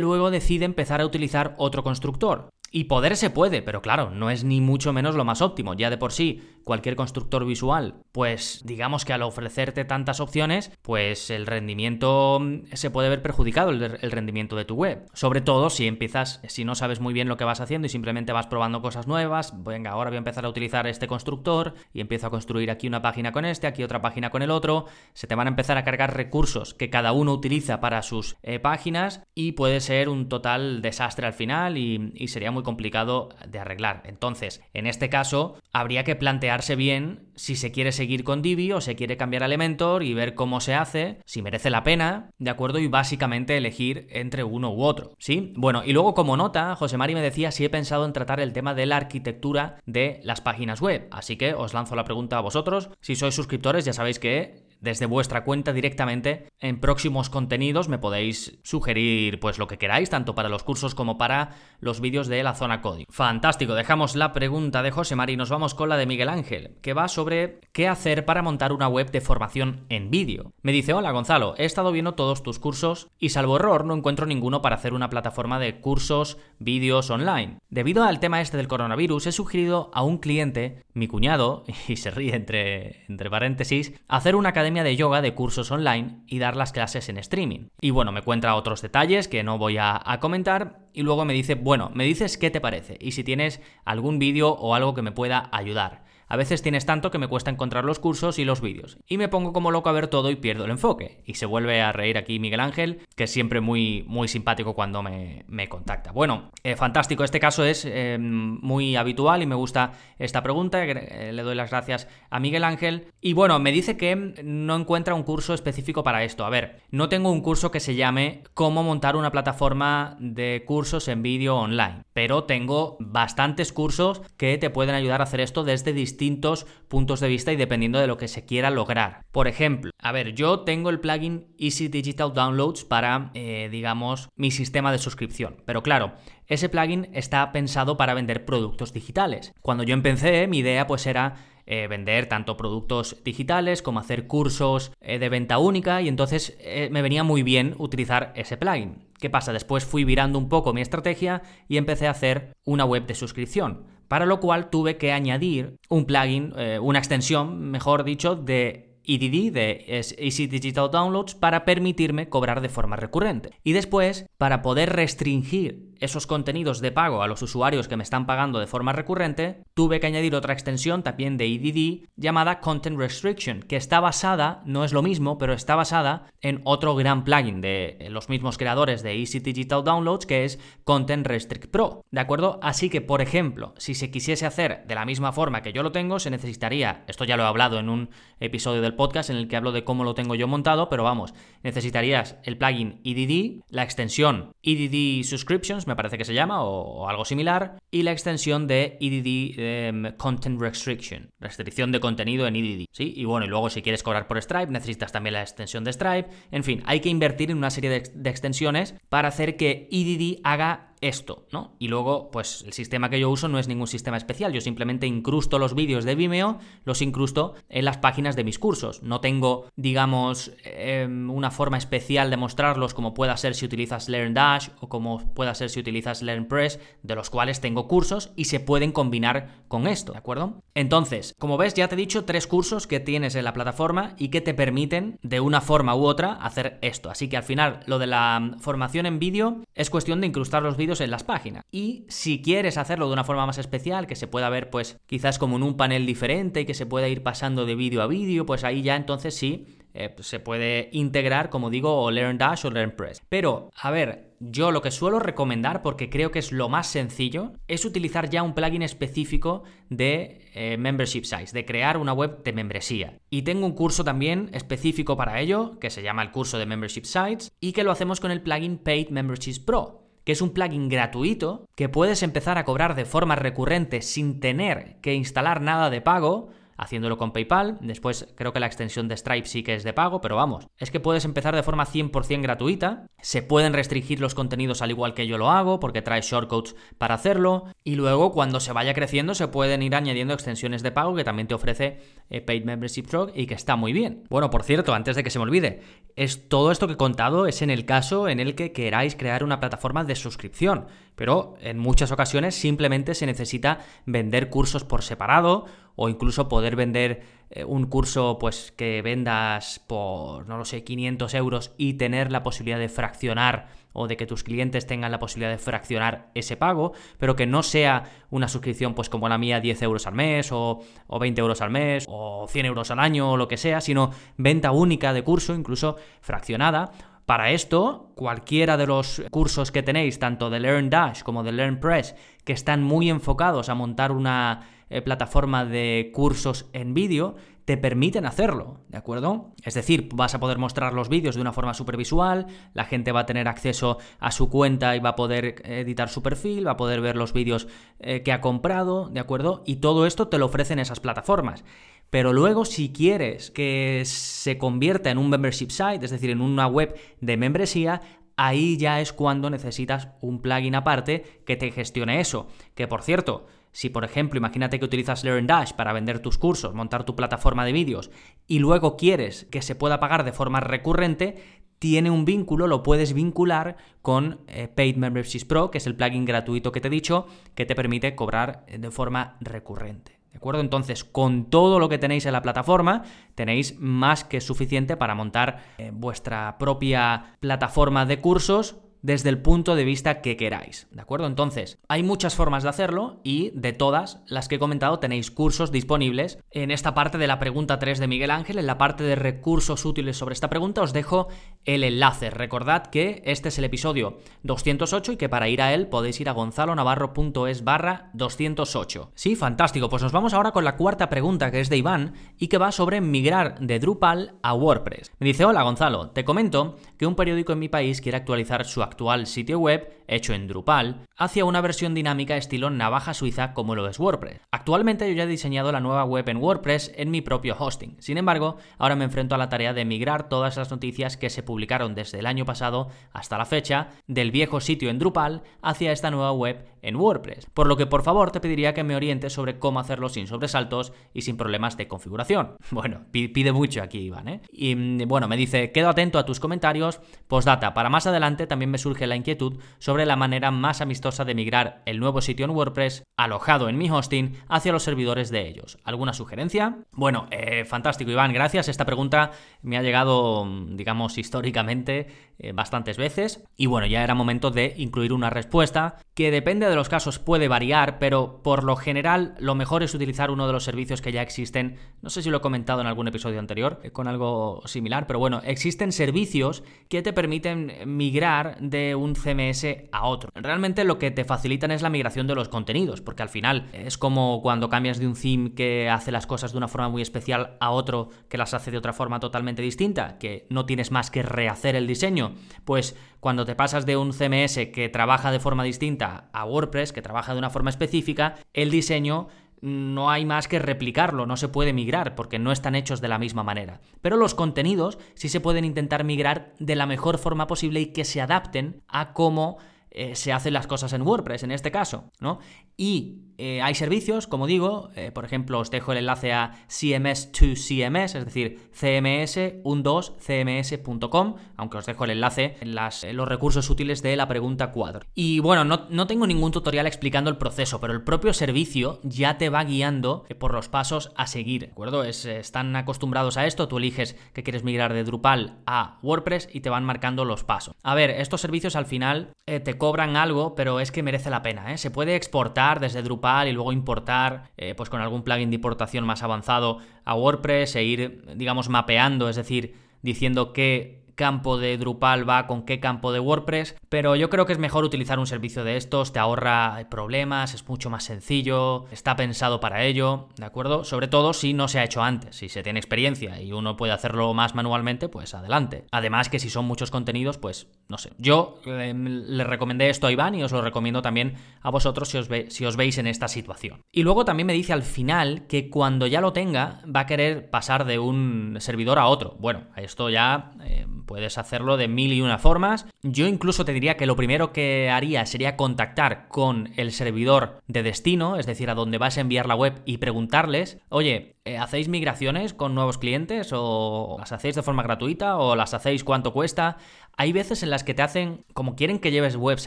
luego 0.00 0.30
decide 0.30 0.64
empezar 0.64 1.00
a 1.00 1.06
utilizar 1.06 1.54
otro 1.58 1.82
constructor. 1.82 2.50
Y 2.74 2.84
poder 2.84 3.18
se 3.18 3.28
puede, 3.28 3.60
pero 3.60 3.82
claro, 3.82 4.10
no 4.10 4.30
es 4.30 4.44
ni 4.44 4.62
mucho 4.62 4.94
menos 4.94 5.14
lo 5.14 5.26
más 5.26 5.42
óptimo. 5.42 5.74
Ya 5.74 5.90
de 5.90 5.98
por 5.98 6.10
sí, 6.10 6.40
cualquier 6.64 6.96
constructor 6.96 7.44
visual, 7.44 7.96
pues 8.12 8.62
digamos 8.64 9.04
que 9.04 9.12
al 9.12 9.22
ofrecerte 9.22 9.84
tantas 9.84 10.20
opciones, 10.20 10.72
pues 10.80 11.28
el 11.28 11.46
rendimiento 11.46 12.38
mm, 12.40 12.72
se 12.72 12.90
puede 12.90 13.10
ver 13.10 13.20
perjudicado, 13.20 13.70
el, 13.70 14.10
rendimiento 14.10 14.56
de 14.56 14.64
tu 14.64 14.74
web. 14.74 15.06
Sobre 15.12 15.42
todo 15.42 15.68
si 15.68 15.86
empiezas, 15.86 16.40
si 16.48 16.64
no 16.64 16.74
sabes 16.74 16.98
muy 16.98 17.12
bien 17.12 17.28
lo 17.28 17.36
que 17.36 17.44
vas 17.44 17.60
haciendo 17.60 17.86
y 17.86 17.90
simplemente 17.90 18.32
vas 18.32 18.46
probando 18.46 18.80
cosas 18.80 19.06
nuevas, 19.06 19.52
venga, 19.62 19.90
ahora 19.90 20.08
voy 20.08 20.16
a 20.16 20.18
empezar 20.18 20.46
a 20.46 20.48
utilizar 20.48 20.86
este 20.86 21.06
constructor 21.06 21.74
y 21.92 22.00
empiezo 22.00 22.28
a 22.28 22.30
construir 22.30 22.70
aquí 22.70 22.86
una 22.86 23.02
página 23.02 23.32
con 23.32 23.44
este, 23.44 23.66
aquí 23.66 23.82
otra 23.82 24.00
página 24.00 24.30
con 24.30 24.40
el 24.40 24.50
otro, 24.50 24.86
se 25.12 25.26
te 25.26 25.34
van 25.34 25.46
a 25.46 25.50
empezar 25.50 25.76
a 25.76 25.84
cargar 25.84 26.16
recursos 26.16 26.72
que 26.72 26.88
cada 26.88 27.12
uno 27.12 27.34
utiliza 27.34 27.80
para 27.80 28.00
sus 28.00 28.36
eh, 28.42 28.58
páginas 28.58 29.24
y 29.34 29.52
puede 29.52 29.80
ser 29.80 30.08
un 30.08 30.30
total 30.30 30.80
desastre 30.80 31.26
al 31.26 31.34
final 31.34 31.76
y, 31.76 32.12
y 32.14 32.28
sería 32.28 32.50
muy 32.50 32.61
complicado 32.62 33.30
de 33.46 33.58
arreglar. 33.58 34.02
Entonces, 34.06 34.62
en 34.74 34.86
este 34.86 35.08
caso, 35.08 35.56
habría 35.72 36.04
que 36.04 36.16
plantearse 36.16 36.76
bien 36.76 37.30
si 37.34 37.56
se 37.56 37.72
quiere 37.72 37.92
seguir 37.92 38.24
con 38.24 38.42
Divi 38.42 38.72
o 38.72 38.80
se 38.80 38.96
quiere 38.96 39.16
cambiar 39.16 39.42
a 39.42 39.46
Elementor 39.46 40.02
y 40.02 40.14
ver 40.14 40.34
cómo 40.34 40.60
se 40.60 40.74
hace, 40.74 41.18
si 41.24 41.42
merece 41.42 41.70
la 41.70 41.82
pena, 41.82 42.30
¿de 42.38 42.50
acuerdo? 42.50 42.78
Y 42.78 42.88
básicamente 42.88 43.56
elegir 43.56 44.06
entre 44.10 44.44
uno 44.44 44.72
u 44.72 44.82
otro, 44.82 45.14
¿sí? 45.18 45.52
Bueno, 45.56 45.82
y 45.84 45.92
luego 45.92 46.14
como 46.14 46.36
nota, 46.36 46.76
José 46.76 46.96
Mari 46.96 47.14
me 47.14 47.22
decía 47.22 47.50
si 47.50 47.64
he 47.64 47.70
pensado 47.70 48.04
en 48.04 48.12
tratar 48.12 48.40
el 48.40 48.52
tema 48.52 48.74
de 48.74 48.86
la 48.86 48.96
arquitectura 48.96 49.78
de 49.86 50.20
las 50.24 50.40
páginas 50.40 50.80
web. 50.80 51.08
Así 51.10 51.36
que 51.36 51.54
os 51.54 51.74
lanzo 51.74 51.96
la 51.96 52.04
pregunta 52.04 52.38
a 52.38 52.42
vosotros. 52.42 52.90
Si 53.00 53.16
sois 53.16 53.34
suscriptores, 53.34 53.84
ya 53.84 53.92
sabéis 53.92 54.18
que 54.18 54.71
desde 54.82 55.06
vuestra 55.06 55.44
cuenta 55.44 55.72
directamente 55.72 56.48
en 56.60 56.80
próximos 56.80 57.30
contenidos 57.30 57.88
me 57.88 57.98
podéis 57.98 58.58
sugerir 58.64 59.40
pues 59.40 59.58
lo 59.58 59.68
que 59.68 59.78
queráis, 59.78 60.10
tanto 60.10 60.34
para 60.34 60.48
los 60.48 60.64
cursos 60.64 60.94
como 60.94 61.16
para 61.16 61.50
los 61.80 62.00
vídeos 62.00 62.26
de 62.26 62.42
la 62.42 62.54
zona 62.54 62.82
código. 62.82 63.10
Fantástico, 63.10 63.74
dejamos 63.74 64.16
la 64.16 64.32
pregunta 64.32 64.82
de 64.82 64.90
José 64.90 65.16
Mari 65.16 65.34
y 65.34 65.36
nos 65.36 65.50
vamos 65.50 65.74
con 65.74 65.88
la 65.88 65.96
de 65.96 66.06
Miguel 66.06 66.28
Ángel, 66.28 66.76
que 66.82 66.94
va 66.94 67.08
sobre 67.08 67.60
qué 67.72 67.86
hacer 67.86 68.24
para 68.24 68.42
montar 68.42 68.72
una 68.72 68.88
web 68.88 69.10
de 69.12 69.20
formación 69.20 69.86
en 69.88 70.10
vídeo. 70.10 70.52
Me 70.62 70.72
dice, 70.72 70.92
hola 70.92 71.12
Gonzalo, 71.12 71.54
he 71.58 71.64
estado 71.64 71.92
viendo 71.92 72.14
todos 72.14 72.42
tus 72.42 72.58
cursos 72.58 73.08
y 73.18 73.28
salvo 73.28 73.56
error 73.56 73.84
no 73.84 73.94
encuentro 73.94 74.26
ninguno 74.26 74.62
para 74.62 74.76
hacer 74.76 74.94
una 74.94 75.10
plataforma 75.10 75.60
de 75.60 75.80
cursos, 75.80 76.38
vídeos 76.58 77.08
online. 77.10 77.58
Debido 77.70 78.02
al 78.02 78.18
tema 78.18 78.40
este 78.40 78.56
del 78.56 78.68
coronavirus, 78.68 79.28
he 79.28 79.32
sugerido 79.32 79.92
a 79.94 80.02
un 80.02 80.18
cliente, 80.18 80.82
mi 80.92 81.06
cuñado, 81.06 81.64
y 81.88 81.96
se 81.96 82.10
ríe 82.10 82.34
entre, 82.34 83.04
entre 83.06 83.30
paréntesis, 83.30 83.92
hacer 84.08 84.34
una 84.34 84.48
academia 84.48 84.71
de 84.72 84.96
yoga 84.96 85.20
de 85.20 85.34
cursos 85.34 85.70
online 85.70 86.22
y 86.26 86.38
dar 86.38 86.56
las 86.56 86.72
clases 86.72 87.10
en 87.10 87.18
streaming. 87.18 87.68
Y 87.80 87.90
bueno, 87.90 88.12
me 88.12 88.22
cuenta 88.22 88.54
otros 88.54 88.80
detalles 88.80 89.28
que 89.28 89.42
no 89.42 89.58
voy 89.58 89.76
a, 89.76 90.00
a 90.02 90.18
comentar 90.20 90.88
y 90.94 91.02
luego 91.02 91.26
me 91.26 91.34
dice, 91.34 91.54
bueno, 91.54 91.90
me 91.94 92.04
dices 92.04 92.38
qué 92.38 92.50
te 92.50 92.62
parece 92.62 92.96
y 93.00 93.12
si 93.12 93.22
tienes 93.22 93.60
algún 93.84 94.18
vídeo 94.18 94.52
o 94.52 94.74
algo 94.74 94.94
que 94.94 95.02
me 95.02 95.12
pueda 95.12 95.50
ayudar. 95.52 96.04
A 96.32 96.36
veces 96.36 96.62
tienes 96.62 96.86
tanto 96.86 97.10
que 97.10 97.18
me 97.18 97.28
cuesta 97.28 97.50
encontrar 97.50 97.84
los 97.84 97.98
cursos 97.98 98.38
y 98.38 98.46
los 98.46 98.62
vídeos. 98.62 98.96
Y 99.06 99.18
me 99.18 99.28
pongo 99.28 99.52
como 99.52 99.70
loco 99.70 99.90
a 99.90 99.92
ver 99.92 100.06
todo 100.06 100.30
y 100.30 100.36
pierdo 100.36 100.64
el 100.64 100.70
enfoque. 100.70 101.22
Y 101.26 101.34
se 101.34 101.44
vuelve 101.44 101.82
a 101.82 101.92
reír 101.92 102.16
aquí 102.16 102.38
Miguel 102.38 102.60
Ángel, 102.60 103.06
que 103.16 103.24
es 103.24 103.30
siempre 103.30 103.60
muy, 103.60 104.02
muy 104.06 104.28
simpático 104.28 104.72
cuando 104.72 105.02
me, 105.02 105.68
contacta. 105.68 106.10
Bueno, 106.10 106.50
eh, 106.64 106.74
fantástico. 106.74 107.22
Este 107.22 107.38
caso 107.38 107.66
es 107.66 107.84
eh, 107.86 108.16
muy 108.18 108.96
habitual 108.96 109.42
y 109.42 109.46
me 109.46 109.54
gusta 109.54 109.92
esta 110.18 110.42
pregunta. 110.42 110.82
Eh, 110.82 111.32
le 111.34 111.42
doy 111.42 111.54
las 111.54 111.68
gracias 111.68 112.08
a 112.30 112.40
Miguel 112.40 112.64
Ángel. 112.64 113.08
Y 113.20 113.34
bueno, 113.34 113.58
me 113.58 113.70
dice 113.70 113.98
que 113.98 114.16
no 114.16 114.74
encuentra 114.76 115.14
un 115.14 115.24
curso 115.24 115.52
específico 115.52 116.02
para 116.02 116.24
esto. 116.24 116.46
A 116.46 116.50
ver, 116.50 116.80
no 116.90 117.10
tengo 117.10 117.30
un 117.30 117.42
curso 117.42 117.70
que 117.70 117.80
se 117.80 117.94
llame 117.94 118.42
Cómo 118.54 118.82
montar 118.82 119.16
una 119.16 119.32
plataforma 119.32 120.16
de 120.18 120.64
cursos 120.66 121.08
en 121.08 121.22
vídeo 121.22 121.58
online. 121.58 122.04
Pero 122.14 122.44
tengo 122.44 122.96
bastantes 123.00 123.70
cursos 123.70 124.22
que 124.38 124.56
te 124.56 124.70
pueden 124.70 124.94
ayudar 124.94 125.20
a 125.20 125.24
hacer 125.24 125.40
esto 125.40 125.62
desde 125.62 125.92
distintos 125.92 126.21
distintos 126.22 126.66
puntos 126.86 127.18
de 127.20 127.28
vista 127.28 127.52
y 127.52 127.56
dependiendo 127.56 127.98
de 127.98 128.06
lo 128.06 128.16
que 128.16 128.28
se 128.28 128.44
quiera 128.44 128.70
lograr. 128.70 129.24
Por 129.32 129.48
ejemplo, 129.48 129.90
a 129.98 130.12
ver, 130.12 130.34
yo 130.34 130.60
tengo 130.60 130.88
el 130.88 131.00
plugin 131.00 131.46
Easy 131.58 131.88
Digital 131.88 132.32
Downloads 132.32 132.84
para, 132.84 133.32
eh, 133.34 133.68
digamos, 133.72 134.28
mi 134.36 134.52
sistema 134.52 134.92
de 134.92 134.98
suscripción. 134.98 135.56
Pero 135.66 135.82
claro, 135.82 136.12
ese 136.46 136.68
plugin 136.68 137.08
está 137.12 137.50
pensado 137.50 137.96
para 137.96 138.14
vender 138.14 138.44
productos 138.44 138.92
digitales. 138.92 139.52
Cuando 139.62 139.82
yo 139.82 139.94
empecé, 139.94 140.46
mi 140.46 140.58
idea 140.58 140.86
pues 140.86 141.06
era 141.06 141.34
eh, 141.66 141.88
vender 141.88 142.26
tanto 142.26 142.56
productos 142.56 143.16
digitales 143.24 143.82
como 143.82 143.98
hacer 143.98 144.28
cursos 144.28 144.92
eh, 145.00 145.18
de 145.18 145.28
venta 145.28 145.58
única 145.58 146.02
y 146.02 146.08
entonces 146.08 146.56
me 146.90 147.02
venía 147.02 147.24
muy 147.24 147.42
bien 147.42 147.74
utilizar 147.78 148.32
ese 148.36 148.56
plugin. 148.56 149.08
¿Qué 149.18 149.30
pasa? 149.30 149.52
Después 149.52 149.84
fui 149.84 150.04
virando 150.04 150.38
un 150.38 150.48
poco 150.48 150.72
mi 150.72 150.82
estrategia 150.82 151.42
y 151.68 151.78
empecé 151.78 152.06
a 152.06 152.10
hacer 152.12 152.52
una 152.64 152.84
web 152.84 153.06
de 153.06 153.14
suscripción 153.14 153.86
para 154.12 154.26
lo 154.26 154.40
cual 154.40 154.68
tuve 154.68 154.98
que 154.98 155.10
añadir 155.10 155.78
un 155.88 156.04
plugin, 156.04 156.52
eh, 156.58 156.78
una 156.78 156.98
extensión, 156.98 157.70
mejor 157.70 158.04
dicho, 158.04 158.36
de 158.36 158.98
EDD, 159.06 159.50
de 159.50 159.86
Easy 160.18 160.46
Digital 160.48 160.90
Downloads, 160.90 161.34
para 161.34 161.64
permitirme 161.64 162.28
cobrar 162.28 162.60
de 162.60 162.68
forma 162.68 162.96
recurrente. 162.96 163.52
Y 163.64 163.72
después, 163.72 164.26
para 164.36 164.60
poder 164.60 164.92
restringir 164.92 165.91
esos 166.02 166.26
contenidos 166.26 166.80
de 166.80 166.92
pago 166.92 167.22
a 167.22 167.28
los 167.28 167.42
usuarios 167.42 167.86
que 167.88 167.96
me 167.96 168.02
están 168.02 168.26
pagando 168.26 168.58
de 168.58 168.66
forma 168.66 168.92
recurrente, 168.92 169.62
tuve 169.74 170.00
que 170.00 170.08
añadir 170.08 170.34
otra 170.34 170.52
extensión 170.52 171.02
también 171.02 171.36
de 171.36 171.46
EDD 171.46 172.08
llamada 172.16 172.60
Content 172.60 172.98
Restriction, 172.98 173.60
que 173.60 173.76
está 173.76 174.00
basada, 174.00 174.62
no 174.66 174.84
es 174.84 174.92
lo 174.92 175.02
mismo, 175.02 175.38
pero 175.38 175.52
está 175.52 175.76
basada 175.76 176.26
en 176.40 176.60
otro 176.64 176.96
gran 176.96 177.22
plugin 177.22 177.60
de 177.60 178.08
los 178.10 178.28
mismos 178.28 178.58
creadores 178.58 179.02
de 179.02 179.18
Easy 179.18 179.38
Digital 179.38 179.84
Downloads, 179.84 180.26
que 180.26 180.44
es 180.44 180.58
Content 180.84 181.26
Restrict 181.26 181.70
Pro. 181.70 182.04
¿De 182.10 182.20
acuerdo? 182.20 182.58
Así 182.62 182.90
que, 182.90 183.00
por 183.00 183.22
ejemplo, 183.22 183.74
si 183.78 183.94
se 183.94 184.10
quisiese 184.10 184.44
hacer 184.44 184.84
de 184.86 184.94
la 184.96 185.04
misma 185.04 185.32
forma 185.32 185.62
que 185.62 185.72
yo 185.72 185.84
lo 185.84 185.92
tengo, 185.92 186.18
se 186.18 186.30
necesitaría, 186.30 187.04
esto 187.06 187.24
ya 187.24 187.36
lo 187.36 187.44
he 187.44 187.46
hablado 187.46 187.78
en 187.78 187.88
un 187.88 188.10
episodio 188.40 188.82
del 188.82 188.96
podcast 188.96 189.30
en 189.30 189.36
el 189.36 189.46
que 189.46 189.56
hablo 189.56 189.70
de 189.70 189.84
cómo 189.84 190.02
lo 190.02 190.14
tengo 190.14 190.34
yo 190.34 190.48
montado, 190.48 190.88
pero 190.88 191.04
vamos, 191.04 191.32
necesitarías 191.62 192.38
el 192.42 192.58
plugin 192.58 193.00
EDD, 193.04 193.62
la 193.70 193.84
extensión 193.84 194.52
EDD 194.62 195.24
Subscriptions, 195.24 195.86
me 195.92 195.96
parece 195.96 196.16
que 196.16 196.24
se 196.24 196.34
llama, 196.34 196.64
o, 196.64 197.08
algo 197.08 197.24
similar, 197.24 197.76
y 197.90 198.02
la 198.02 198.12
extensión 198.12 198.66
de 198.66 198.96
EDD 199.00 199.58
em, 199.58 200.16
Content 200.16 200.60
Restriction, 200.60 201.30
restricción 201.38 201.92
de 201.92 202.00
contenido 202.00 202.46
en 202.46 202.56
EDD, 202.56 202.86
¿sí? 202.90 203.12
Y 203.14 203.24
bueno, 203.24 203.44
y 203.44 203.48
luego 203.48 203.68
si 203.68 203.82
quieres 203.82 204.02
cobrar 204.02 204.26
por 204.26 204.40
Stripe, 204.40 204.72
necesitas 204.72 205.12
también 205.12 205.34
la 205.34 205.42
extensión 205.42 205.84
de 205.84 205.92
Stripe, 205.92 206.30
en 206.50 206.64
fin, 206.64 206.82
hay 206.86 207.00
que 207.00 207.10
invertir 207.10 207.50
en 207.50 207.58
una 207.58 207.70
serie 207.70 207.90
de 207.90 208.30
extensiones 208.30 208.94
para 209.08 209.28
hacer 209.28 209.56
que 209.56 209.88
EDD 209.90 210.40
haga 210.44 210.91
esto, 211.02 211.46
¿no? 211.52 211.74
Y 211.78 211.88
luego, 211.88 212.30
pues 212.30 212.62
el 212.66 212.72
sistema 212.72 213.10
que 213.10 213.20
yo 213.20 213.28
uso 213.28 213.48
no 213.48 213.58
es 213.58 213.68
ningún 213.68 213.88
sistema 213.88 214.16
especial, 214.16 214.52
yo 214.52 214.60
simplemente 214.60 215.06
incrusto 215.06 215.58
los 215.58 215.74
vídeos 215.74 216.04
de 216.04 216.14
Vimeo, 216.14 216.58
los 216.84 217.02
incrusto 217.02 217.54
en 217.68 217.84
las 217.84 217.98
páginas 217.98 218.36
de 218.36 218.44
mis 218.44 218.58
cursos. 218.58 219.02
No 219.02 219.20
tengo, 219.20 219.66
digamos, 219.76 220.52
em, 220.64 221.30
una 221.30 221.50
forma 221.50 221.76
especial 221.76 222.30
de 222.30 222.36
mostrarlos 222.36 222.94
como 222.94 223.14
pueda 223.14 223.36
ser 223.36 223.54
si 223.54 223.66
utilizas 223.66 224.08
LearnDash 224.08 224.68
o 224.80 224.88
como 224.88 225.34
pueda 225.34 225.54
ser 225.54 225.68
si 225.70 225.80
utilizas 225.80 226.22
LearnPress, 226.22 226.78
de 227.02 227.14
los 227.14 227.30
cuales 227.30 227.60
tengo 227.60 227.88
cursos 227.88 228.32
y 228.36 228.44
se 228.44 228.60
pueden 228.60 228.92
combinar 228.92 229.64
con 229.68 229.86
esto, 229.86 230.12
¿de 230.12 230.18
acuerdo? 230.18 230.62
Entonces, 230.74 231.34
como 231.38 231.56
ves, 231.56 231.74
ya 231.74 231.88
te 231.88 231.96
he 231.96 231.98
dicho 231.98 232.24
tres 232.24 232.46
cursos 232.46 232.86
que 232.86 233.00
tienes 233.00 233.34
en 233.34 233.44
la 233.44 233.52
plataforma 233.52 234.14
y 234.18 234.28
que 234.28 234.40
te 234.40 234.54
permiten 234.54 235.18
de 235.22 235.40
una 235.40 235.60
forma 235.60 235.96
u 235.96 236.04
otra 236.04 236.34
hacer 236.34 236.78
esto. 236.80 237.10
Así 237.10 237.28
que 237.28 237.36
al 237.36 237.42
final, 237.42 237.80
lo 237.86 237.98
de 237.98 238.06
la 238.06 238.56
formación 238.60 239.06
en 239.06 239.18
vídeo 239.18 239.62
es 239.74 239.90
cuestión 239.90 240.20
de 240.20 240.28
incrustar 240.28 240.62
los 240.62 240.76
vídeos 240.76 240.91
en 241.00 241.10
las 241.10 241.24
páginas. 241.24 241.64
Y 241.70 242.04
si 242.08 242.42
quieres 242.42 242.76
hacerlo 242.76 243.06
de 243.06 243.14
una 243.14 243.24
forma 243.24 243.46
más 243.46 243.58
especial, 243.58 244.06
que 244.06 244.16
se 244.16 244.26
pueda 244.26 244.48
ver 244.48 244.70
pues 244.70 244.98
quizás 245.06 245.38
como 245.38 245.56
en 245.56 245.62
un 245.62 245.76
panel 245.76 246.06
diferente 246.06 246.60
y 246.60 246.64
que 246.66 246.74
se 246.74 246.86
pueda 246.86 247.08
ir 247.08 247.22
pasando 247.22 247.66
de 247.66 247.74
vídeo 247.74 248.02
a 248.02 248.06
vídeo, 248.06 248.46
pues 248.46 248.64
ahí 248.64 248.82
ya 248.82 248.96
entonces 248.96 249.34
sí 249.34 249.66
eh, 249.94 250.14
se 250.20 250.40
puede 250.40 250.88
integrar, 250.92 251.50
como 251.50 251.70
digo, 251.70 252.02
o 252.02 252.10
LearnDash 252.10 252.66
o 252.66 252.70
LearnPress. 252.70 253.22
Pero, 253.28 253.70
a 253.80 253.90
ver, 253.90 254.34
yo 254.40 254.70
lo 254.70 254.82
que 254.82 254.90
suelo 254.90 255.18
recomendar, 255.18 255.82
porque 255.82 256.08
creo 256.08 256.30
que 256.30 256.38
es 256.38 256.52
lo 256.52 256.68
más 256.68 256.86
sencillo, 256.86 257.52
es 257.68 257.84
utilizar 257.84 258.30
ya 258.30 258.42
un 258.42 258.54
plugin 258.54 258.82
específico 258.82 259.64
de 259.90 260.50
eh, 260.54 260.76
Membership 260.78 261.24
Sites, 261.24 261.52
de 261.52 261.64
crear 261.64 261.96
una 261.96 262.12
web 262.12 262.42
de 262.42 262.52
membresía. 262.52 263.18
Y 263.30 263.42
tengo 263.42 263.66
un 263.66 263.72
curso 263.72 264.04
también 264.04 264.50
específico 264.52 265.16
para 265.16 265.40
ello, 265.40 265.78
que 265.78 265.90
se 265.90 266.02
llama 266.02 266.22
el 266.22 266.30
curso 266.30 266.58
de 266.58 266.66
Membership 266.66 267.04
Sites, 267.04 267.52
y 267.60 267.72
que 267.72 267.84
lo 267.84 267.90
hacemos 267.90 268.20
con 268.20 268.30
el 268.30 268.42
plugin 268.42 268.78
Paid 268.78 269.10
Memberships 269.10 269.60
Pro 269.60 270.02
que 270.24 270.32
es 270.32 270.42
un 270.42 270.50
plugin 270.50 270.88
gratuito 270.88 271.66
que 271.74 271.88
puedes 271.88 272.22
empezar 272.22 272.58
a 272.58 272.64
cobrar 272.64 272.94
de 272.94 273.04
forma 273.04 273.36
recurrente 273.36 274.02
sin 274.02 274.40
tener 274.40 274.96
que 275.00 275.14
instalar 275.14 275.60
nada 275.60 275.90
de 275.90 276.00
pago 276.00 276.50
haciéndolo 276.76 277.18
con 277.18 277.32
PayPal. 277.32 277.78
Después 277.80 278.28
creo 278.34 278.52
que 278.52 278.60
la 278.60 278.66
extensión 278.66 279.08
de 279.08 279.16
Stripe 279.16 279.48
sí 279.48 279.62
que 279.62 279.74
es 279.74 279.84
de 279.84 279.92
pago, 279.92 280.20
pero 280.20 280.36
vamos, 280.36 280.68
es 280.78 280.90
que 280.90 281.00
puedes 281.00 281.24
empezar 281.24 281.54
de 281.54 281.62
forma 281.62 281.86
100% 281.86 282.42
gratuita. 282.42 283.06
Se 283.20 283.42
pueden 283.42 283.72
restringir 283.72 284.20
los 284.20 284.34
contenidos 284.34 284.82
al 284.82 284.90
igual 284.90 285.14
que 285.14 285.26
yo 285.26 285.38
lo 285.38 285.50
hago, 285.50 285.80
porque 285.80 286.02
trae 286.02 286.20
shortcodes 286.22 286.74
para 286.98 287.14
hacerlo. 287.14 287.66
Y 287.84 287.94
luego, 287.94 288.32
cuando 288.32 288.60
se 288.60 288.72
vaya 288.72 288.94
creciendo, 288.94 289.34
se 289.34 289.48
pueden 289.48 289.82
ir 289.82 289.94
añadiendo 289.94 290.34
extensiones 290.34 290.82
de 290.82 290.92
pago 290.92 291.14
que 291.14 291.24
también 291.24 291.48
te 291.48 291.54
ofrece 291.54 292.00
eh, 292.30 292.40
Paid 292.40 292.64
Membership 292.64 293.04
Pro 293.04 293.30
y 293.34 293.46
que 293.46 293.54
está 293.54 293.76
muy 293.76 293.92
bien. 293.92 294.24
Bueno, 294.28 294.50
por 294.50 294.62
cierto, 294.62 294.94
antes 294.94 295.16
de 295.16 295.22
que 295.22 295.30
se 295.30 295.38
me 295.38 295.44
olvide, 295.44 295.80
es 296.16 296.48
todo 296.48 296.72
esto 296.72 296.86
que 296.86 296.94
he 296.94 296.96
contado 296.96 297.46
es 297.46 297.62
en 297.62 297.70
el 297.70 297.84
caso 297.84 298.28
en 298.28 298.40
el 298.40 298.54
que 298.54 298.72
queráis 298.72 299.16
crear 299.16 299.44
una 299.44 299.60
plataforma 299.60 300.04
de 300.04 300.16
suscripción, 300.16 300.86
pero 301.14 301.54
en 301.60 301.78
muchas 301.78 302.12
ocasiones 302.12 302.54
simplemente 302.54 303.14
se 303.14 303.26
necesita 303.26 303.80
vender 304.06 304.50
cursos 304.50 304.84
por 304.84 305.02
separado 305.02 305.66
o 305.96 306.08
incluso 306.08 306.48
poder 306.48 306.76
vender 306.76 307.22
eh, 307.50 307.64
un 307.64 307.86
curso 307.86 308.38
pues 308.40 308.72
que 308.72 309.02
vendas 309.02 309.80
por, 309.86 310.46
no 310.48 310.56
lo 310.56 310.64
sé, 310.64 310.84
500 310.84 311.34
euros 311.34 311.74
y 311.76 311.94
tener 311.94 312.32
la 312.32 312.42
posibilidad 312.42 312.78
de 312.78 312.88
fraccionar 312.88 313.68
o 313.92 314.08
de 314.08 314.16
que 314.16 314.26
tus 314.26 314.42
clientes 314.42 314.86
tengan 314.86 315.12
la 315.12 315.18
posibilidad 315.18 315.50
de 315.50 315.58
fraccionar 315.58 316.30
ese 316.34 316.56
pago, 316.56 316.92
pero 317.18 317.36
que 317.36 317.46
no 317.46 317.62
sea 317.62 318.04
una 318.30 318.48
suscripción 318.48 318.94
pues 318.94 319.10
como 319.10 319.28
la 319.28 319.36
mía 319.36 319.60
10 319.60 319.82
euros 319.82 320.06
al 320.06 320.14
mes 320.14 320.50
o, 320.50 320.80
o 321.06 321.18
20 321.18 321.40
euros 321.40 321.60
al 321.60 321.70
mes 321.70 322.06
o 322.08 322.46
100 322.48 322.66
euros 322.66 322.90
al 322.90 323.00
año 323.00 323.32
o 323.32 323.36
lo 323.36 323.48
que 323.48 323.58
sea, 323.58 323.80
sino 323.80 324.10
venta 324.38 324.70
única 324.70 325.12
de 325.12 325.22
curso, 325.22 325.54
incluso 325.54 325.96
fraccionada. 326.22 326.92
Para 327.26 327.52
esto, 327.52 328.10
cualquiera 328.16 328.76
de 328.76 328.86
los 328.86 329.22
cursos 329.30 329.70
que 329.70 329.82
tenéis, 329.82 330.18
tanto 330.18 330.50
de 330.50 330.58
LearnDash 330.58 331.22
como 331.22 331.44
de 331.44 331.52
LearnPress, 331.52 332.16
que 332.44 332.52
están 332.52 332.82
muy 332.82 333.10
enfocados 333.10 333.68
a 333.68 333.74
montar 333.74 334.10
una 334.10 334.68
eh, 334.92 335.02
plataforma 335.02 335.64
de 335.64 336.10
cursos 336.12 336.68
en 336.72 336.94
vídeo, 336.94 337.34
te 337.64 337.76
permiten 337.76 338.26
hacerlo, 338.26 338.80
¿de 338.88 338.98
acuerdo? 338.98 339.52
Es 339.64 339.74
decir, 339.74 340.08
vas 340.12 340.34
a 340.34 340.40
poder 340.40 340.58
mostrar 340.58 340.92
los 340.94 341.08
vídeos 341.08 341.36
de 341.36 341.40
una 341.40 341.52
forma 341.52 341.74
supervisual, 341.74 342.46
la 342.74 342.84
gente 342.84 343.12
va 343.12 343.20
a 343.20 343.26
tener 343.26 343.48
acceso 343.48 343.98
a 344.18 344.32
su 344.32 344.50
cuenta 344.50 344.96
y 344.96 345.00
va 345.00 345.10
a 345.10 345.16
poder 345.16 345.62
editar 345.64 346.08
su 346.08 346.22
perfil, 346.22 346.66
va 346.66 346.72
a 346.72 346.76
poder 346.76 347.00
ver 347.00 347.16
los 347.16 347.32
vídeos 347.32 347.68
eh, 348.00 348.22
que 348.22 348.32
ha 348.32 348.40
comprado, 348.40 349.08
¿de 349.08 349.20
acuerdo? 349.20 349.62
Y 349.64 349.76
todo 349.76 350.06
esto 350.06 350.28
te 350.28 350.38
lo 350.38 350.46
ofrecen 350.46 350.78
esas 350.78 351.00
plataformas. 351.00 351.64
Pero 352.10 352.32
luego, 352.32 352.64
si 352.64 352.92
quieres 352.92 353.50
que 353.50 354.02
se 354.04 354.58
convierta 354.58 355.10
en 355.10 355.16
un 355.16 355.30
membership 355.30 355.70
site, 355.70 356.04
es 356.04 356.10
decir, 356.10 356.30
en 356.30 356.42
una 356.42 356.66
web 356.66 356.94
de 357.20 357.36
membresía, 357.38 358.02
ahí 358.36 358.76
ya 358.76 359.00
es 359.00 359.12
cuando 359.12 359.48
necesitas 359.50 360.08
un 360.20 360.42
plugin 360.42 360.74
aparte 360.74 361.42
que 361.46 361.56
te 361.56 361.70
gestione 361.70 362.20
eso. 362.20 362.48
Que 362.74 362.88
por 362.88 363.02
cierto, 363.02 363.46
si, 363.72 363.88
por 363.88 364.04
ejemplo, 364.04 364.38
imagínate 364.38 364.78
que 364.78 364.84
utilizas 364.84 365.24
LearnDash 365.24 365.72
para 365.72 365.92
vender 365.92 366.20
tus 366.20 366.38
cursos, 366.38 366.74
montar 366.74 367.04
tu 367.04 367.16
plataforma 367.16 367.64
de 367.64 367.72
vídeos 367.72 368.10
y 368.46 368.58
luego 368.58 368.96
quieres 368.96 369.46
que 369.50 369.62
se 369.62 369.74
pueda 369.74 369.98
pagar 369.98 370.24
de 370.24 370.32
forma 370.32 370.60
recurrente, 370.60 371.62
tiene 371.78 372.10
un 372.10 372.24
vínculo, 372.24 372.68
lo 372.68 372.82
puedes 372.82 373.12
vincular 373.12 373.76
con 374.02 374.42
eh, 374.46 374.68
Paid 374.68 374.96
Memberships 374.96 375.44
Pro, 375.44 375.70
que 375.70 375.78
es 375.78 375.86
el 375.86 375.96
plugin 375.96 376.24
gratuito 376.24 376.70
que 376.70 376.80
te 376.80 376.88
he 376.88 376.90
dicho, 376.90 377.26
que 377.54 377.66
te 377.66 377.74
permite 377.74 378.14
cobrar 378.14 378.64
de 378.66 378.90
forma 378.90 379.36
recurrente. 379.40 380.20
¿De 380.30 380.38
acuerdo? 380.38 380.60
Entonces, 380.60 381.04
con 381.04 381.50
todo 381.50 381.78
lo 381.78 381.88
que 381.88 381.98
tenéis 381.98 382.24
en 382.24 382.32
la 382.32 382.40
plataforma, 382.40 383.02
tenéis 383.34 383.78
más 383.78 384.24
que 384.24 384.40
suficiente 384.40 384.96
para 384.96 385.14
montar 385.14 385.64
eh, 385.78 385.90
vuestra 385.92 386.56
propia 386.58 387.36
plataforma 387.40 388.06
de 388.06 388.20
cursos 388.20 388.76
desde 389.02 389.28
el 389.28 389.42
punto 389.42 389.74
de 389.74 389.84
vista 389.84 390.20
que 390.20 390.36
queráis, 390.36 390.86
¿de 390.92 391.02
acuerdo? 391.02 391.26
Entonces, 391.26 391.78
hay 391.88 392.02
muchas 392.02 392.34
formas 392.34 392.62
de 392.62 392.68
hacerlo 392.68 393.20
y 393.24 393.50
de 393.50 393.72
todas 393.72 394.22
las 394.26 394.48
que 394.48 394.54
he 394.54 394.60
comentado 394.60 395.00
tenéis 395.00 395.30
cursos 395.30 395.72
disponibles. 395.72 396.38
En 396.50 396.70
esta 396.70 396.94
parte 396.94 397.18
de 397.18 397.26
la 397.26 397.38
pregunta 397.38 397.78
3 397.78 397.98
de 397.98 398.06
Miguel 398.06 398.30
Ángel, 398.30 398.58
en 398.58 398.66
la 398.66 398.78
parte 398.78 399.04
de 399.04 399.16
recursos 399.16 399.84
útiles 399.84 400.16
sobre 400.16 400.34
esta 400.34 400.48
pregunta, 400.48 400.82
os 400.82 400.92
dejo 400.92 401.28
el 401.64 401.84
enlace. 401.84 402.30
Recordad 402.30 402.86
que 402.86 403.22
este 403.24 403.48
es 403.48 403.58
el 403.58 403.64
episodio 403.64 404.18
208 404.44 405.12
y 405.12 405.16
que 405.16 405.28
para 405.28 405.48
ir 405.48 405.62
a 405.62 405.74
él 405.74 405.88
podéis 405.88 406.20
ir 406.20 406.28
a 406.28 406.32
gonzalonavarro.es 406.32 407.64
barra 407.64 408.10
208. 408.14 409.10
Sí, 409.14 409.36
fantástico. 409.36 409.88
Pues 409.88 410.02
nos 410.02 410.12
vamos 410.12 410.32
ahora 410.32 410.52
con 410.52 410.64
la 410.64 410.76
cuarta 410.76 411.08
pregunta 411.08 411.50
que 411.50 411.60
es 411.60 411.68
de 411.68 411.76
Iván 411.76 412.14
y 412.38 412.48
que 412.48 412.58
va 412.58 412.70
sobre 412.70 413.00
migrar 413.00 413.58
de 413.58 413.78
Drupal 413.78 414.36
a 414.42 414.54
WordPress. 414.54 415.12
Me 415.18 415.26
dice, 415.26 415.44
hola 415.44 415.62
Gonzalo, 415.62 416.10
te 416.10 416.24
comento 416.24 416.76
que 416.96 417.06
un 417.06 417.16
periódico 417.16 417.52
en 417.52 417.58
mi 417.58 417.68
país 417.68 418.00
quiere 418.00 418.18
actualizar 418.18 418.64
su 418.64 418.82
actual 418.92 419.26
sitio 419.26 419.58
web, 419.58 419.90
hecho 420.06 420.34
en 420.34 420.46
Drupal, 420.46 421.06
hacia 421.16 421.46
una 421.46 421.62
versión 421.62 421.94
dinámica 421.94 422.36
estilo 422.36 422.68
navaja 422.68 423.14
suiza 423.14 423.54
como 423.54 423.74
lo 423.74 423.88
es 423.88 423.98
WordPress. 423.98 424.40
Actualmente 424.50 425.08
yo 425.08 425.14
ya 425.14 425.24
he 425.24 425.26
diseñado 425.26 425.72
la 425.72 425.80
nueva 425.80 426.04
web 426.04 426.28
en 426.28 426.36
WordPress 426.36 426.92
en 426.94 427.10
mi 427.10 427.22
propio 427.22 427.56
hosting. 427.58 427.96
Sin 428.00 428.18
embargo, 428.18 428.56
ahora 428.78 428.96
me 428.96 429.04
enfrento 429.04 429.34
a 429.34 429.38
la 429.38 429.48
tarea 429.48 429.72
de 429.72 429.86
migrar 429.86 430.28
todas 430.28 430.58
las 430.58 430.70
noticias 430.70 431.16
que 431.16 431.30
se 431.30 431.42
publicaron 431.42 431.94
desde 431.94 432.18
el 432.18 432.26
año 432.26 432.44
pasado 432.44 432.88
hasta 433.12 433.38
la 433.38 433.46
fecha 433.46 433.88
del 434.06 434.30
viejo 434.30 434.60
sitio 434.60 434.90
en 434.90 434.98
Drupal 434.98 435.42
hacia 435.62 435.92
esta 435.92 436.10
nueva 436.10 436.32
web 436.32 436.66
en 436.82 436.96
WordPress. 436.96 437.46
Por 437.54 437.66
lo 437.66 437.76
que 437.76 437.86
por 437.86 438.02
favor 438.02 438.30
te 438.30 438.40
pediría 438.40 438.74
que 438.74 438.84
me 438.84 438.96
orientes 438.96 439.32
sobre 439.32 439.58
cómo 439.58 439.80
hacerlo 439.80 440.08
sin 440.08 440.26
sobresaltos 440.26 440.92
y 441.14 441.22
sin 441.22 441.36
problemas 441.36 441.76
de 441.76 441.88
configuración. 441.88 442.56
Bueno, 442.82 443.04
pide 443.12 443.52
mucho 443.52 443.80
aquí 443.80 443.98
Iván, 443.98 444.26
¿eh? 444.26 444.40
Y 444.50 444.74
mm, 444.74 445.06
bueno, 445.06 445.28
me 445.28 445.36
dice, 445.36 445.70
quedo 445.70 445.88
atento 445.88 446.18
a 446.18 446.24
tus 446.24 446.40
comentarios. 446.40 447.00
Postdata, 447.28 447.74
para 447.74 447.90
más 447.90 448.08
adelante 448.08 448.48
también 448.48 448.72
me 448.72 448.78
surge 448.82 449.06
la 449.06 449.16
inquietud 449.16 449.58
sobre 449.78 450.06
la 450.06 450.16
manera 450.16 450.50
más 450.50 450.80
amistosa 450.80 451.24
de 451.24 451.34
migrar 451.34 451.82
el 451.86 452.00
nuevo 452.00 452.20
sitio 452.20 452.44
en 452.44 452.50
WordPress 452.50 453.04
alojado 453.16 453.68
en 453.68 453.78
mi 453.78 453.90
hosting 453.90 454.36
hacia 454.48 454.72
los 454.72 454.82
servidores 454.82 455.30
de 455.30 455.48
ellos. 455.48 455.78
¿Alguna 455.84 456.12
sugerencia? 456.12 456.78
Bueno, 456.92 457.28
eh, 457.30 457.64
fantástico 457.64 458.10
Iván, 458.10 458.32
gracias. 458.32 458.68
Esta 458.68 458.84
pregunta 458.84 459.30
me 459.62 459.78
ha 459.78 459.82
llegado, 459.82 460.44
mm, 460.44 460.76
digamos, 460.76 461.18
históricamente 461.18 462.08
eh, 462.38 462.52
bastantes 462.52 462.96
veces 462.96 463.44
y 463.56 463.66
bueno, 463.66 463.86
ya 463.86 464.02
era 464.02 464.14
momento 464.14 464.50
de 464.50 464.74
incluir 464.76 465.12
una 465.12 465.30
respuesta 465.30 465.96
que 466.14 466.30
depende 466.30 466.68
de 466.68 466.74
los 466.74 466.88
casos 466.88 467.18
puede 467.18 467.48
variar, 467.48 467.98
pero 467.98 468.42
por 468.42 468.64
lo 468.64 468.76
general 468.76 469.34
lo 469.38 469.54
mejor 469.54 469.82
es 469.82 469.94
utilizar 469.94 470.30
uno 470.30 470.46
de 470.46 470.52
los 470.52 470.64
servicios 470.64 471.00
que 471.00 471.12
ya 471.12 471.22
existen. 471.22 471.76
No 472.02 472.10
sé 472.10 472.22
si 472.22 472.30
lo 472.30 472.38
he 472.38 472.40
comentado 472.40 472.80
en 472.80 472.86
algún 472.86 473.08
episodio 473.08 473.38
anterior 473.38 473.80
eh, 473.82 473.90
con 473.90 474.08
algo 474.08 474.62
similar, 474.66 475.06
pero 475.06 475.18
bueno, 475.18 475.40
existen 475.44 475.92
servicios 475.92 476.64
que 476.88 477.02
te 477.02 477.12
permiten 477.12 477.72
migrar 477.86 478.56
de 478.72 478.96
un 478.96 479.14
CMS 479.14 479.64
a 479.92 480.06
otro. 480.08 480.30
Realmente 480.34 480.82
lo 480.82 480.98
que 480.98 481.12
te 481.12 481.24
facilitan 481.24 481.70
es 481.70 481.82
la 481.82 481.90
migración 481.90 482.26
de 482.26 482.34
los 482.34 482.48
contenidos, 482.48 483.00
porque 483.00 483.22
al 483.22 483.28
final 483.28 483.68
es 483.72 483.96
como 483.96 484.42
cuando 484.42 484.68
cambias 484.68 484.98
de 484.98 485.06
un 485.06 485.14
theme 485.14 485.54
que 485.54 485.88
hace 485.88 486.10
las 486.10 486.26
cosas 486.26 486.50
de 486.50 486.58
una 486.58 486.66
forma 486.66 486.88
muy 486.88 487.02
especial 487.02 487.56
a 487.60 487.70
otro 487.70 488.08
que 488.28 488.38
las 488.38 488.54
hace 488.54 488.72
de 488.72 488.78
otra 488.78 488.92
forma 488.92 489.20
totalmente 489.20 489.62
distinta, 489.62 490.18
que 490.18 490.46
no 490.50 490.66
tienes 490.66 490.90
más 490.90 491.12
que 491.12 491.22
rehacer 491.22 491.76
el 491.76 491.86
diseño. 491.86 492.34
Pues 492.64 492.96
cuando 493.20 493.44
te 493.44 493.54
pasas 493.54 493.86
de 493.86 493.96
un 493.96 494.12
CMS 494.12 494.70
que 494.72 494.88
trabaja 494.92 495.30
de 495.30 495.38
forma 495.38 495.62
distinta 495.62 496.28
a 496.32 496.44
WordPress, 496.44 496.92
que 496.92 497.02
trabaja 497.02 497.34
de 497.34 497.38
una 497.38 497.50
forma 497.50 497.70
específica, 497.70 498.34
el 498.52 498.72
diseño 498.72 499.28
no 499.62 500.10
hay 500.10 500.26
más 500.26 500.48
que 500.48 500.58
replicarlo, 500.58 501.24
no 501.24 501.36
se 501.36 501.48
puede 501.48 501.72
migrar 501.72 502.16
porque 502.16 502.40
no 502.40 502.50
están 502.50 502.74
hechos 502.74 503.00
de 503.00 503.08
la 503.08 503.18
misma 503.18 503.44
manera. 503.44 503.80
Pero 504.00 504.16
los 504.16 504.34
contenidos 504.34 504.98
sí 505.14 505.28
se 505.28 505.40
pueden 505.40 505.64
intentar 505.64 506.04
migrar 506.04 506.52
de 506.58 506.76
la 506.76 506.84
mejor 506.84 507.16
forma 507.16 507.46
posible 507.46 507.80
y 507.80 507.86
que 507.86 508.04
se 508.04 508.20
adapten 508.20 508.82
a 508.88 509.12
cómo 509.12 509.58
eh, 509.92 510.16
se 510.16 510.32
hacen 510.32 510.54
las 510.54 510.66
cosas 510.66 510.92
en 510.94 511.02
WordPress 511.02 511.44
en 511.44 511.52
este 511.52 511.70
caso, 511.70 512.10
¿no? 512.18 512.40
Y 512.76 513.20
eh, 513.44 513.60
hay 513.60 513.74
servicios, 513.74 514.28
como 514.28 514.46
digo, 514.46 514.90
eh, 514.94 515.10
por 515.10 515.24
ejemplo, 515.24 515.58
os 515.58 515.68
dejo 515.68 515.90
el 515.90 515.98
enlace 515.98 516.32
a 516.32 516.52
CMS2CMS, 516.68 518.14
es 518.14 518.24
decir, 518.24 518.70
cms12cms.com, 518.72 521.34
aunque 521.56 521.78
os 521.78 521.84
dejo 521.84 522.04
el 522.04 522.10
enlace 522.10 522.54
en, 522.60 522.76
los 523.16 523.26
recursos 523.26 523.68
útiles 523.68 524.00
de 524.00 524.14
la 524.14 524.28
pregunta 524.28 524.70
4. 524.70 525.08
Y 525.16 525.40
bueno, 525.40 525.64
no, 525.64 526.06
tengo 526.06 526.28
ningún 526.28 526.52
tutorial 526.52 526.86
explicando 526.86 527.30
el 527.30 527.36
proceso, 527.36 527.80
pero 527.80 527.92
el 527.92 528.04
propio 528.04 528.32
servicio 528.32 529.00
ya 529.02 529.38
te 529.38 529.48
va 529.48 529.64
guiando 529.64 530.24
por 530.38 530.54
los 530.54 530.68
pasos 530.68 531.10
a 531.16 531.26
seguir, 531.26 531.62
¿de 531.62 531.72
acuerdo? 531.72 532.04
están 532.04 532.76
acostumbrados 532.76 533.38
a 533.38 533.46
esto, 533.46 533.66
tú 533.66 533.78
eliges 533.78 534.14
que 534.34 534.44
quieres 534.44 534.62
migrar 534.62 534.92
de 534.92 535.02
Drupal 535.02 535.58
a 535.66 535.98
WordPress 536.04 536.48
y 536.52 536.60
te 536.60 536.70
van 536.70 536.84
marcando 536.84 537.24
los 537.24 537.42
pasos. 537.42 537.74
A 537.82 537.96
ver, 537.96 538.10
estos 538.10 538.40
servicios 538.40 538.76
al 538.76 538.86
final 538.86 539.32
te 539.46 539.78
cobran 539.78 540.16
algo, 540.16 540.54
pero 540.54 540.78
es 540.78 540.92
que 540.92 541.02
merece 541.02 541.28
la 541.28 541.42
pena, 541.42 541.72
¿eh? 541.72 541.78
Se 541.78 541.90
puede 541.90 542.14
exportar 542.14 542.78
desde 542.78 543.02
Drupal 543.02 543.31
y 543.48 543.52
luego 543.52 543.72
importar, 543.72 544.50
eh, 544.56 544.74
pues 544.74 544.90
con 544.90 545.00
algún 545.00 545.22
plugin 545.22 545.50
de 545.50 545.56
importación 545.56 546.04
más 546.04 546.22
avanzado 546.22 546.78
a 547.04 547.14
WordPress 547.14 547.76
e 547.76 547.84
ir, 547.84 548.24
digamos, 548.36 548.68
mapeando, 548.68 549.28
es 549.28 549.36
decir, 549.36 549.74
diciendo 550.02 550.52
que 550.52 551.01
campo 551.22 551.56
de 551.56 551.78
Drupal 551.78 552.28
va 552.28 552.48
con 552.48 552.64
qué 552.64 552.80
campo 552.80 553.12
de 553.12 553.20
WordPress, 553.20 553.76
pero 553.88 554.16
yo 554.16 554.28
creo 554.28 554.44
que 554.44 554.52
es 554.54 554.58
mejor 554.58 554.82
utilizar 554.82 555.20
un 555.20 555.28
servicio 555.28 555.62
de 555.62 555.76
estos, 555.76 556.12
te 556.12 556.18
ahorra 556.18 556.84
problemas, 556.90 557.54
es 557.54 557.68
mucho 557.68 557.90
más 557.90 558.02
sencillo, 558.02 558.86
está 558.90 559.14
pensado 559.14 559.60
para 559.60 559.84
ello, 559.84 560.30
¿de 560.36 560.44
acuerdo? 560.44 560.82
Sobre 560.82 561.06
todo 561.06 561.32
si 561.32 561.54
no 561.54 561.68
se 561.68 561.78
ha 561.78 561.84
hecho 561.84 562.02
antes, 562.02 562.34
si 562.34 562.48
se 562.48 562.64
tiene 562.64 562.80
experiencia 562.80 563.40
y 563.40 563.52
uno 563.52 563.76
puede 563.76 563.92
hacerlo 563.92 564.34
más 564.34 564.56
manualmente, 564.56 565.08
pues 565.08 565.32
adelante. 565.32 565.84
Además 565.92 566.28
que 566.28 566.40
si 566.40 566.50
son 566.50 566.64
muchos 566.64 566.90
contenidos, 566.90 567.38
pues 567.38 567.68
no 567.86 567.98
sé. 567.98 568.10
Yo 568.18 568.58
eh, 568.66 568.92
le 568.92 569.44
recomendé 569.44 569.90
esto 569.90 570.08
a 570.08 570.12
Iván 570.12 570.34
y 570.34 570.42
os 570.42 570.50
lo 570.50 570.60
recomiendo 570.60 571.02
también 571.02 571.34
a 571.60 571.70
vosotros 571.70 572.08
si 572.08 572.18
os, 572.18 572.28
si 572.48 572.66
os 572.66 572.74
veis 572.74 572.98
en 572.98 573.06
esta 573.06 573.28
situación. 573.28 573.82
Y 573.92 574.02
luego 574.02 574.24
también 574.24 574.48
me 574.48 574.54
dice 574.54 574.72
al 574.72 574.82
final 574.82 575.46
que 575.46 575.70
cuando 575.70 576.08
ya 576.08 576.20
lo 576.20 576.32
tenga 576.32 576.80
va 576.84 577.00
a 577.00 577.06
querer 577.06 577.48
pasar 577.48 577.84
de 577.84 578.00
un 578.00 578.56
servidor 578.58 578.98
a 578.98 579.06
otro. 579.06 579.36
Bueno, 579.38 579.68
esto 579.76 580.10
ya... 580.10 580.54
Eh, 580.64 580.84
Puedes 581.12 581.36
hacerlo 581.36 581.76
de 581.76 581.88
mil 581.88 582.10
y 582.14 582.22
una 582.22 582.38
formas. 582.38 582.86
Yo 583.02 583.26
incluso 583.26 583.66
te 583.66 583.74
diría 583.74 583.98
que 583.98 584.06
lo 584.06 584.16
primero 584.16 584.54
que 584.54 584.88
haría 584.88 585.26
sería 585.26 585.58
contactar 585.58 586.26
con 586.28 586.70
el 586.78 586.90
servidor 586.90 587.60
de 587.68 587.82
destino, 587.82 588.36
es 588.36 588.46
decir, 588.46 588.70
a 588.70 588.74
donde 588.74 588.96
vas 588.96 589.18
a 589.18 589.20
enviar 589.20 589.44
la 589.44 589.54
web 589.54 589.82
y 589.84 589.98
preguntarles, 589.98 590.78
oye, 590.88 591.36
eh, 591.44 591.58
¿hacéis 591.58 591.88
migraciones 591.88 592.54
con 592.54 592.74
nuevos 592.74 592.98
clientes 592.98 593.50
o 593.52 594.16
las 594.20 594.30
hacéis 594.30 594.54
de 594.54 594.62
forma 594.62 594.84
gratuita 594.84 595.36
o 595.36 595.56
las 595.56 595.74
hacéis 595.74 596.04
cuánto 596.04 596.32
cuesta? 596.32 596.78
Hay 597.16 597.32
veces 597.32 597.62
en 597.62 597.70
las 597.70 597.84
que 597.84 597.94
te 597.94 598.02
hacen, 598.02 598.44
como 598.54 598.74
quieren 598.74 598.98
que 598.98 599.10
lleves 599.10 599.36
webs 599.36 599.66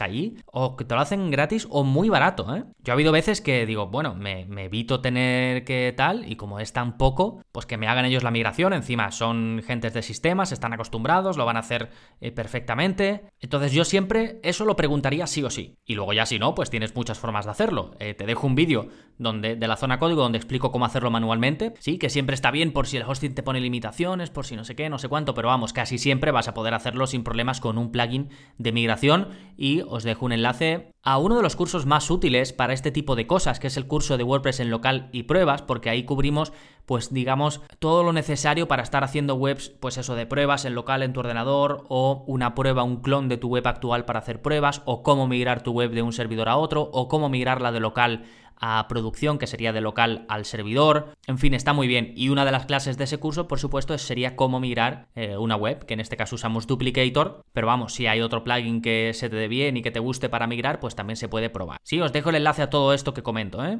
allí, 0.00 0.36
o 0.46 0.76
que 0.76 0.84
te 0.84 0.94
lo 0.94 1.00
hacen 1.00 1.30
gratis 1.30 1.68
o 1.70 1.84
muy 1.84 2.08
barato, 2.08 2.54
¿eh? 2.56 2.64
Yo 2.82 2.92
ha 2.92 2.94
habido 2.94 3.12
veces 3.12 3.40
que 3.40 3.66
digo, 3.66 3.86
bueno, 3.86 4.14
me, 4.14 4.46
evito 4.64 5.00
tener 5.00 5.64
que 5.64 5.92
tal, 5.96 6.30
y 6.30 6.36
como 6.36 6.60
es 6.60 6.72
tan 6.72 6.96
poco, 6.96 7.42
pues 7.52 7.66
que 7.66 7.76
me 7.76 7.88
hagan 7.88 8.04
ellos 8.04 8.24
la 8.24 8.30
migración. 8.30 8.72
Encima 8.72 9.12
son 9.12 9.62
gentes 9.64 9.94
de 9.94 10.02
sistemas, 10.02 10.50
están 10.50 10.72
acostumbrados, 10.72 11.25
lo 11.36 11.44
van 11.44 11.56
a 11.56 11.60
hacer 11.60 11.90
eh, 12.20 12.30
perfectamente. 12.30 13.24
Entonces 13.40 13.72
yo 13.72 13.84
siempre 13.84 14.38
eso 14.44 14.64
lo 14.64 14.76
preguntaría 14.76 15.26
sí 15.26 15.42
o 15.42 15.50
sí. 15.50 15.78
Y 15.84 15.94
luego 15.94 16.12
ya 16.12 16.26
si 16.26 16.38
no, 16.38 16.54
pues 16.54 16.70
tienes 16.70 16.94
muchas 16.94 17.18
formas 17.18 17.46
de 17.46 17.50
hacerlo. 17.50 17.90
Eh, 17.98 18.14
te 18.14 18.26
dejo 18.26 18.46
un 18.46 18.54
vídeo 18.54 18.88
donde, 19.18 19.56
de 19.56 19.68
la 19.68 19.76
zona 19.76 19.98
código 19.98 20.22
donde 20.22 20.38
explico 20.38 20.70
cómo 20.70 20.84
hacerlo 20.84 21.10
manualmente. 21.10 21.74
Sí, 21.80 21.98
que 21.98 22.10
siempre 22.10 22.34
está 22.34 22.50
bien 22.50 22.72
por 22.72 22.86
si 22.86 22.96
el 22.96 23.02
hosting 23.02 23.34
te 23.34 23.42
pone 23.42 23.60
limitaciones, 23.60 24.30
por 24.30 24.46
si 24.46 24.54
no 24.54 24.64
sé 24.64 24.76
qué, 24.76 24.88
no 24.88 24.98
sé 24.98 25.08
cuánto, 25.08 25.34
pero 25.34 25.48
vamos, 25.48 25.72
casi 25.72 25.98
siempre 25.98 26.30
vas 26.30 26.48
a 26.48 26.54
poder 26.54 26.74
hacerlo 26.74 27.06
sin 27.06 27.24
problemas 27.24 27.60
con 27.60 27.78
un 27.78 27.90
plugin 27.90 28.28
de 28.58 28.72
migración 28.72 29.30
y 29.56 29.80
os 29.88 30.04
dejo 30.04 30.26
un 30.26 30.32
enlace 30.32 30.92
a 31.02 31.18
uno 31.18 31.36
de 31.36 31.42
los 31.42 31.54
cursos 31.54 31.86
más 31.86 32.10
útiles 32.10 32.52
para 32.52 32.72
este 32.72 32.90
tipo 32.90 33.14
de 33.14 33.26
cosas, 33.26 33.60
que 33.60 33.68
es 33.68 33.76
el 33.76 33.86
curso 33.86 34.18
de 34.18 34.24
WordPress 34.24 34.60
en 34.60 34.70
local 34.70 35.08
y 35.12 35.22
pruebas, 35.22 35.62
porque 35.62 35.88
ahí 35.88 36.04
cubrimos 36.04 36.52
pues 36.86 37.12
digamos 37.12 37.60
todo 37.78 38.02
lo 38.02 38.12
necesario 38.12 38.68
para 38.68 38.82
estar 38.82 39.04
haciendo 39.04 39.34
webs, 39.34 39.68
pues 39.68 39.98
eso 39.98 40.14
de 40.14 40.26
pruebas 40.26 40.64
en 40.64 40.74
local 40.74 41.02
en 41.02 41.12
tu 41.12 41.20
ordenador 41.20 41.84
o 41.88 42.24
una 42.26 42.54
prueba, 42.54 42.82
un 42.82 43.02
clon 43.02 43.28
de 43.28 43.36
tu 43.36 43.48
web 43.48 43.66
actual 43.66 44.04
para 44.04 44.20
hacer 44.20 44.40
pruebas 44.40 44.82
o 44.84 45.02
cómo 45.02 45.26
migrar 45.26 45.62
tu 45.62 45.72
web 45.72 45.90
de 45.90 46.02
un 46.02 46.12
servidor 46.12 46.48
a 46.48 46.56
otro 46.56 46.88
o 46.92 47.08
cómo 47.08 47.28
migrarla 47.28 47.72
de 47.72 47.80
local 47.80 48.24
a 48.58 48.86
producción, 48.88 49.38
que 49.38 49.46
sería 49.46 49.72
de 49.72 49.80
local 49.80 50.24
al 50.28 50.44
servidor. 50.44 51.14
En 51.26 51.38
fin, 51.38 51.54
está 51.54 51.72
muy 51.72 51.86
bien. 51.86 52.12
Y 52.16 52.30
una 52.30 52.44
de 52.44 52.52
las 52.52 52.66
clases 52.66 52.96
de 52.96 53.04
ese 53.04 53.18
curso, 53.18 53.48
por 53.48 53.58
supuesto, 53.58 53.96
sería 53.98 54.36
cómo 54.36 54.60
migrar 54.60 55.08
eh, 55.14 55.36
una 55.36 55.56
web, 55.56 55.84
que 55.84 55.94
en 55.94 56.00
este 56.00 56.16
caso 56.16 56.36
usamos 56.36 56.66
Duplicator. 56.66 57.42
Pero 57.52 57.66
vamos, 57.66 57.94
si 57.94 58.06
hay 58.06 58.20
otro 58.20 58.44
plugin 58.44 58.80
que 58.80 59.12
se 59.14 59.28
te 59.28 59.36
dé 59.36 59.48
bien 59.48 59.76
y 59.76 59.82
que 59.82 59.90
te 59.90 60.00
guste 60.00 60.28
para 60.28 60.46
migrar, 60.46 60.80
pues 60.80 60.94
también 60.94 61.16
se 61.16 61.28
puede 61.28 61.50
probar. 61.50 61.78
Sí, 61.82 62.00
os 62.00 62.12
dejo 62.12 62.30
el 62.30 62.36
enlace 62.36 62.62
a 62.62 62.70
todo 62.70 62.92
esto 62.94 63.14
que 63.14 63.22
comento, 63.22 63.64
¿eh? 63.64 63.78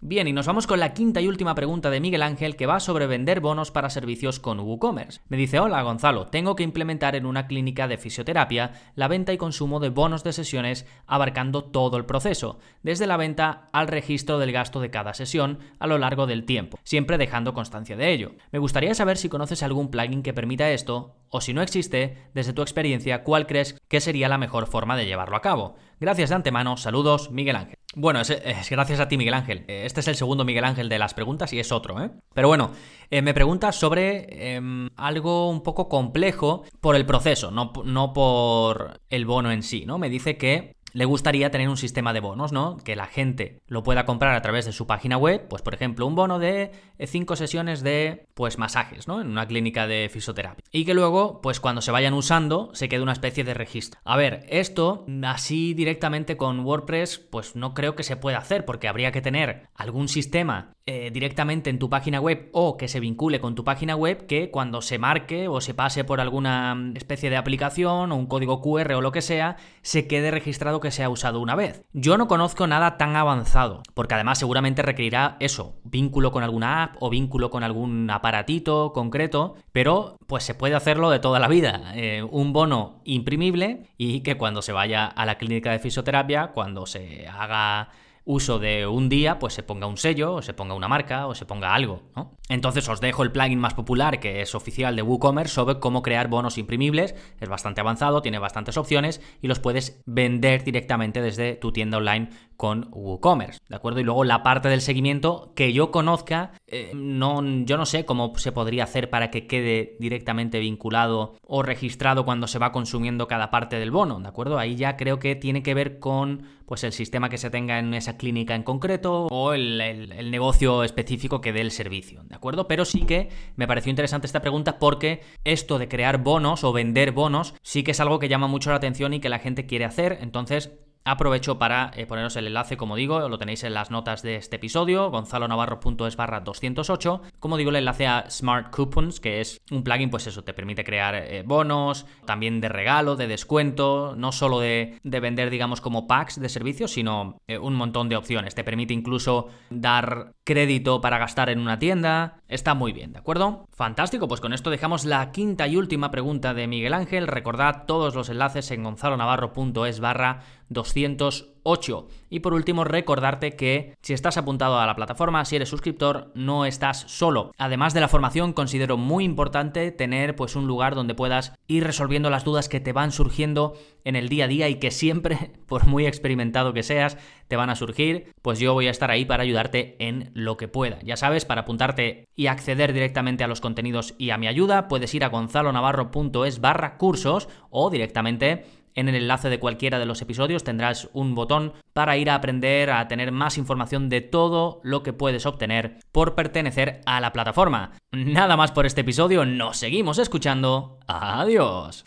Bien, 0.00 0.28
y 0.28 0.32
nos 0.32 0.46
vamos 0.46 0.66
con 0.66 0.80
la 0.80 0.92
quinta 0.92 1.22
y 1.22 1.28
última 1.28 1.54
pregunta 1.54 1.88
de 1.88 2.00
Miguel 2.00 2.22
Ángel 2.22 2.56
que 2.56 2.66
va 2.66 2.78
sobre 2.78 3.06
vender 3.06 3.40
bonos 3.40 3.70
para 3.70 3.88
servicios 3.88 4.38
con 4.38 4.60
WooCommerce. 4.60 5.20
Me 5.28 5.38
dice, 5.38 5.60
hola 5.60 5.80
Gonzalo, 5.82 6.26
tengo 6.26 6.56
que 6.56 6.62
implementar 6.62 7.16
en 7.16 7.24
una 7.24 7.46
clínica 7.46 7.88
de 7.88 7.96
fisioterapia 7.96 8.72
la 8.96 9.08
venta 9.08 9.32
y 9.32 9.38
consumo 9.38 9.80
de 9.80 9.88
bonos 9.88 10.22
de 10.22 10.34
sesiones 10.34 10.86
abarcando 11.06 11.64
todo 11.64 11.96
el 11.96 12.04
proceso, 12.04 12.58
desde 12.82 13.06
la 13.06 13.16
venta 13.16 13.70
al 13.72 13.88
registro 13.88 14.38
del 14.38 14.52
gasto 14.52 14.80
de 14.80 14.90
cada 14.90 15.14
sesión 15.14 15.60
a 15.78 15.86
lo 15.86 15.96
largo 15.96 16.26
del 16.26 16.44
tiempo, 16.44 16.78
siempre 16.84 17.16
dejando 17.16 17.54
constancia 17.54 17.96
de 17.96 18.12
ello. 18.12 18.32
Me 18.52 18.58
gustaría 18.58 18.94
saber 18.94 19.16
si 19.16 19.30
conoces 19.30 19.62
algún 19.62 19.90
plugin 19.90 20.22
que 20.22 20.34
permita 20.34 20.70
esto, 20.70 21.16
o 21.30 21.40
si 21.40 21.54
no 21.54 21.62
existe, 21.62 22.18
desde 22.34 22.52
tu 22.52 22.62
experiencia, 22.62 23.24
cuál 23.24 23.46
crees 23.46 23.80
que 23.88 24.00
sería 24.00 24.28
la 24.28 24.38
mejor 24.38 24.66
forma 24.66 24.96
de 24.96 25.06
llevarlo 25.06 25.36
a 25.36 25.42
cabo. 25.42 25.76
Gracias 25.98 26.28
de 26.28 26.36
antemano, 26.36 26.76
saludos, 26.76 27.30
Miguel 27.30 27.56
Ángel. 27.56 27.78
Bueno, 27.96 28.20
es, 28.20 28.70
gracias 28.70 28.98
a 28.98 29.08
ti, 29.08 29.16
Miguel 29.16 29.34
Ángel. 29.34 29.64
Este 29.68 29.93
es 30.00 30.08
el 30.08 30.16
segundo 30.16 30.44
Miguel 30.44 30.64
Ángel 30.64 30.88
de 30.88 30.98
las 30.98 31.14
preguntas 31.14 31.52
y 31.52 31.58
es 31.58 31.72
otro, 31.72 32.02
¿eh? 32.02 32.10
Pero 32.34 32.48
bueno, 32.48 32.72
eh, 33.10 33.22
me 33.22 33.34
pregunta 33.34 33.72
sobre 33.72 34.54
em, 34.56 34.90
algo 34.96 35.48
un 35.50 35.62
poco 35.62 35.88
complejo 35.88 36.64
por 36.80 36.96
el 36.96 37.06
proceso, 37.06 37.50
no, 37.50 37.72
no 37.84 38.12
por 38.12 39.00
el 39.10 39.26
bono 39.26 39.52
en 39.52 39.62
sí, 39.62 39.84
¿no? 39.86 39.98
Me 39.98 40.08
dice 40.08 40.36
que 40.36 40.73
le 40.94 41.04
gustaría 41.04 41.50
tener 41.50 41.68
un 41.68 41.76
sistema 41.76 42.12
de 42.12 42.20
bonos, 42.20 42.52
¿no? 42.52 42.76
Que 42.78 42.96
la 42.96 43.06
gente 43.06 43.60
lo 43.66 43.82
pueda 43.82 44.06
comprar 44.06 44.34
a 44.34 44.42
través 44.42 44.64
de 44.64 44.72
su 44.72 44.86
página 44.86 45.18
web, 45.18 45.46
pues 45.48 45.60
por 45.60 45.74
ejemplo, 45.74 46.06
un 46.06 46.14
bono 46.14 46.38
de 46.38 46.70
5 46.98 47.36
sesiones 47.36 47.82
de 47.82 48.26
pues 48.34 48.58
masajes, 48.58 49.08
¿no? 49.08 49.20
En 49.20 49.28
una 49.28 49.46
clínica 49.46 49.86
de 49.88 50.08
fisioterapia. 50.08 50.64
Y 50.70 50.84
que 50.84 50.94
luego, 50.94 51.40
pues 51.42 51.58
cuando 51.58 51.82
se 51.82 51.90
vayan 51.90 52.14
usando, 52.14 52.70
se 52.74 52.88
quede 52.88 53.02
una 53.02 53.12
especie 53.12 53.42
de 53.42 53.54
registro. 53.54 54.00
A 54.04 54.16
ver, 54.16 54.46
esto 54.48 55.04
así 55.24 55.74
directamente 55.74 56.36
con 56.36 56.60
WordPress, 56.60 57.18
pues 57.18 57.56
no 57.56 57.74
creo 57.74 57.96
que 57.96 58.04
se 58.04 58.16
pueda 58.16 58.38
hacer 58.38 58.64
porque 58.64 58.86
habría 58.86 59.10
que 59.10 59.20
tener 59.20 59.68
algún 59.74 60.08
sistema 60.08 60.73
eh, 60.86 61.10
directamente 61.10 61.70
en 61.70 61.78
tu 61.78 61.88
página 61.88 62.20
web 62.20 62.50
o 62.52 62.76
que 62.76 62.88
se 62.88 63.00
vincule 63.00 63.40
con 63.40 63.54
tu 63.54 63.64
página 63.64 63.96
web 63.96 64.26
que 64.26 64.50
cuando 64.50 64.82
se 64.82 64.98
marque 64.98 65.48
o 65.48 65.62
se 65.62 65.72
pase 65.72 66.04
por 66.04 66.20
alguna 66.20 66.76
especie 66.94 67.30
de 67.30 67.38
aplicación 67.38 68.12
o 68.12 68.16
un 68.16 68.26
código 68.26 68.60
QR 68.60 68.92
o 68.92 69.00
lo 69.00 69.10
que 69.10 69.22
sea, 69.22 69.56
se 69.80 70.06
quede 70.06 70.30
registrado 70.30 70.80
que 70.80 70.90
se 70.90 71.02
ha 71.02 71.08
usado 71.08 71.40
una 71.40 71.54
vez. 71.54 71.82
Yo 71.94 72.18
no 72.18 72.28
conozco 72.28 72.66
nada 72.66 72.98
tan 72.98 73.16
avanzado, 73.16 73.82
porque 73.94 74.12
además 74.12 74.38
seguramente 74.38 74.82
requerirá 74.82 75.38
eso, 75.40 75.76
vínculo 75.84 76.32
con 76.32 76.42
alguna 76.42 76.82
app 76.82 76.96
o 77.00 77.08
vínculo 77.08 77.48
con 77.48 77.64
algún 77.64 78.10
aparatito 78.10 78.92
concreto, 78.92 79.54
pero 79.72 80.18
pues 80.26 80.44
se 80.44 80.54
puede 80.54 80.74
hacerlo 80.74 81.08
de 81.08 81.18
toda 81.18 81.38
la 81.38 81.48
vida. 81.48 81.92
Eh, 81.94 82.22
un 82.30 82.52
bono 82.52 83.00
imprimible 83.04 83.86
y 83.96 84.20
que 84.20 84.36
cuando 84.36 84.60
se 84.60 84.72
vaya 84.72 85.06
a 85.06 85.24
la 85.24 85.38
clínica 85.38 85.72
de 85.72 85.78
fisioterapia, 85.78 86.48
cuando 86.48 86.84
se 86.84 87.26
haga 87.26 87.88
uso 88.24 88.58
de 88.58 88.86
un 88.86 89.08
día, 89.08 89.38
pues 89.38 89.54
se 89.54 89.62
ponga 89.62 89.86
un 89.86 89.96
sello, 89.96 90.34
o 90.34 90.42
se 90.42 90.54
ponga 90.54 90.74
una 90.74 90.88
marca, 90.88 91.26
o 91.26 91.34
se 91.34 91.44
ponga 91.44 91.74
algo, 91.74 92.02
¿no? 92.16 92.36
Entonces 92.48 92.88
os 92.88 93.00
dejo 93.00 93.22
el 93.22 93.32
plugin 93.32 93.58
más 93.58 93.74
popular, 93.74 94.20
que 94.20 94.40
es 94.40 94.54
oficial 94.54 94.96
de 94.96 95.02
WooCommerce, 95.02 95.54
sobre 95.54 95.78
cómo 95.78 96.02
crear 96.02 96.28
bonos 96.28 96.58
imprimibles. 96.58 97.14
Es 97.40 97.48
bastante 97.48 97.80
avanzado, 97.80 98.22
tiene 98.22 98.38
bastantes 98.38 98.76
opciones 98.76 99.20
y 99.40 99.48
los 99.48 99.60
puedes 99.60 100.02
vender 100.06 100.64
directamente 100.64 101.22
desde 101.22 101.54
tu 101.54 101.72
tienda 101.72 101.98
online 101.98 102.30
con 102.56 102.88
WooCommerce, 102.92 103.60
¿de 103.68 103.76
acuerdo? 103.76 104.00
Y 104.00 104.04
luego 104.04 104.24
la 104.24 104.42
parte 104.42 104.68
del 104.68 104.80
seguimiento 104.80 105.52
que 105.56 105.72
yo 105.72 105.90
conozca, 105.90 106.52
eh, 106.66 106.92
no, 106.94 107.42
yo 107.64 107.76
no 107.76 107.86
sé 107.86 108.04
cómo 108.04 108.32
se 108.36 108.52
podría 108.52 108.84
hacer 108.84 109.10
para 109.10 109.30
que 109.30 109.46
quede 109.46 109.96
directamente 109.98 110.60
vinculado 110.60 111.36
o 111.42 111.62
registrado 111.62 112.24
cuando 112.24 112.46
se 112.46 112.58
va 112.58 112.72
consumiendo 112.72 113.26
cada 113.26 113.50
parte 113.50 113.78
del 113.78 113.90
bono, 113.90 114.20
¿de 114.20 114.28
acuerdo? 114.28 114.58
Ahí 114.58 114.76
ya 114.76 114.96
creo 114.96 115.18
que 115.18 115.36
tiene 115.36 115.62
que 115.62 115.74
ver 115.74 115.98
con 115.98 116.44
pues 116.66 116.82
el 116.84 116.92
sistema 116.92 117.28
que 117.28 117.36
se 117.36 117.50
tenga 117.50 117.78
en 117.78 117.92
esa 117.92 118.16
clínica 118.16 118.54
en 118.54 118.62
concreto 118.62 119.26
o 119.26 119.52
el, 119.52 119.80
el 119.80 120.30
negocio 120.30 120.82
específico 120.82 121.40
que 121.40 121.52
dé 121.52 121.60
el 121.60 121.70
servicio, 121.70 122.22
¿de 122.24 122.34
acuerdo? 122.34 122.66
Pero 122.66 122.84
sí 122.84 123.02
que 123.02 123.28
me 123.56 123.66
pareció 123.66 123.90
interesante 123.90 124.26
esta 124.26 124.40
pregunta 124.40 124.78
porque 124.78 125.20
esto 125.44 125.78
de 125.78 125.88
crear 125.88 126.22
bonos 126.22 126.64
o 126.64 126.72
vender 126.72 127.12
bonos 127.12 127.54
sí 127.62 127.82
que 127.82 127.90
es 127.90 128.00
algo 128.00 128.18
que 128.18 128.28
llama 128.28 128.46
mucho 128.46 128.70
la 128.70 128.76
atención 128.76 129.12
y 129.12 129.20
que 129.20 129.28
la 129.28 129.38
gente 129.38 129.66
quiere 129.66 129.84
hacer, 129.84 130.18
entonces 130.20 130.72
Aprovecho 131.06 131.58
para 131.58 131.90
eh, 131.96 132.06
poneros 132.06 132.34
el 132.36 132.46
enlace, 132.46 132.78
como 132.78 132.96
digo, 132.96 133.28
lo 133.28 133.36
tenéis 133.36 133.62
en 133.64 133.74
las 133.74 133.90
notas 133.90 134.22
de 134.22 134.36
este 134.36 134.56
episodio, 134.56 135.10
gonzalonavarro.es 135.10 136.16
barra 136.16 136.40
208. 136.40 137.20
Como 137.38 137.58
digo, 137.58 137.68
el 137.68 137.76
enlace 137.76 138.06
a 138.06 138.30
Smart 138.30 138.74
Coupons, 138.74 139.20
que 139.20 139.42
es 139.42 139.60
un 139.70 139.84
plugin, 139.84 140.08
pues 140.08 140.26
eso, 140.26 140.44
te 140.44 140.54
permite 140.54 140.82
crear 140.82 141.14
eh, 141.14 141.42
bonos, 141.44 142.06
también 142.24 142.62
de 142.62 142.70
regalo, 142.70 143.16
de 143.16 143.26
descuento, 143.26 144.14
no 144.16 144.32
solo 144.32 144.60
de, 144.60 144.98
vender, 145.02 145.50
digamos, 145.50 145.82
como 145.82 146.06
packs 146.06 146.40
de 146.40 146.48
servicios, 146.48 146.92
sino 146.92 147.36
eh, 147.48 147.58
un 147.58 147.74
montón 147.74 148.08
de 148.08 148.16
opciones. 148.16 148.54
Te 148.54 148.64
permite 148.64 148.94
incluso 148.94 149.48
dar 149.68 150.32
crédito 150.42 151.02
para 151.02 151.18
gastar 151.18 151.50
en 151.50 151.58
una 151.58 151.78
tienda. 151.78 152.38
Está 152.48 152.72
muy 152.72 152.94
bien, 152.94 153.12
¿de 153.12 153.18
acuerdo? 153.18 153.66
Fantástico, 153.72 154.26
pues 154.26 154.40
con 154.40 154.54
esto 154.54 154.70
dejamos 154.70 155.04
la 155.04 155.32
quinta 155.32 155.68
y 155.68 155.76
última 155.76 156.10
pregunta 156.10 156.54
de 156.54 156.66
Miguel 156.66 156.94
Ángel. 156.94 157.26
Recordad 157.26 157.84
todos 157.86 158.14
los 158.14 158.30
enlaces 158.30 158.70
en 158.70 158.84
gonzalonavarro.es 158.84 160.00
barra 160.00 160.40
208. 160.74 162.08
Y 162.28 162.40
por 162.40 162.52
último, 162.52 162.84
recordarte 162.84 163.56
que 163.56 163.94
si 164.02 164.12
estás 164.12 164.36
apuntado 164.36 164.78
a 164.78 164.86
la 164.86 164.96
plataforma, 164.96 165.44
si 165.44 165.56
eres 165.56 165.70
suscriptor, 165.70 166.30
no 166.34 166.66
estás 166.66 167.04
solo. 167.08 167.52
Además 167.56 167.94
de 167.94 168.00
la 168.00 168.08
formación, 168.08 168.52
considero 168.52 168.98
muy 168.98 169.24
importante 169.24 169.90
tener 169.90 170.36
pues 170.36 170.56
un 170.56 170.66
lugar 170.66 170.94
donde 170.94 171.14
puedas 171.14 171.54
ir 171.66 171.84
resolviendo 171.84 172.28
las 172.28 172.44
dudas 172.44 172.68
que 172.68 172.80
te 172.80 172.92
van 172.92 173.12
surgiendo 173.12 173.78
en 174.04 174.16
el 174.16 174.28
día 174.28 174.44
a 174.44 174.48
día 174.48 174.68
y 174.68 174.74
que 174.74 174.90
siempre, 174.90 175.52
por 175.66 175.86
muy 175.86 176.06
experimentado 176.06 176.74
que 176.74 176.82
seas, 176.82 177.16
te 177.48 177.56
van 177.56 177.70
a 177.70 177.76
surgir, 177.76 178.32
pues 178.42 178.58
yo 178.58 178.74
voy 178.74 178.88
a 178.88 178.90
estar 178.90 179.10
ahí 179.10 179.24
para 179.24 179.42
ayudarte 179.42 179.96
en 179.98 180.30
lo 180.34 180.56
que 180.56 180.68
pueda. 180.68 180.98
Ya 181.02 181.16
sabes, 181.16 181.44
para 181.44 181.62
apuntarte 181.62 182.26
y 182.34 182.48
acceder 182.48 182.92
directamente 182.92 183.44
a 183.44 183.48
los 183.48 183.60
contenidos 183.60 184.14
y 184.18 184.30
a 184.30 184.38
mi 184.38 184.48
ayuda, 184.48 184.88
puedes 184.88 185.14
ir 185.14 185.24
a 185.24 185.28
gonzalonavarro.es 185.28 186.60
barra 186.60 186.98
cursos 186.98 187.48
o 187.70 187.90
directamente 187.90 188.66
en 188.94 189.08
el 189.08 189.14
enlace 189.14 189.50
de 189.50 189.58
cualquiera 189.58 189.98
de 189.98 190.06
los 190.06 190.22
episodios 190.22 190.64
tendrás 190.64 191.08
un 191.12 191.34
botón 191.34 191.72
para 191.92 192.16
ir 192.16 192.30
a 192.30 192.34
aprender 192.34 192.90
a 192.90 193.06
tener 193.08 193.32
más 193.32 193.58
información 193.58 194.08
de 194.08 194.20
todo 194.20 194.80
lo 194.82 195.02
que 195.02 195.12
puedes 195.12 195.46
obtener 195.46 195.98
por 196.12 196.34
pertenecer 196.34 197.00
a 197.06 197.20
la 197.20 197.32
plataforma. 197.32 197.92
Nada 198.12 198.56
más 198.56 198.72
por 198.72 198.86
este 198.86 199.02
episodio, 199.02 199.44
nos 199.44 199.78
seguimos 199.78 200.18
escuchando. 200.18 200.98
Adiós. 201.06 202.04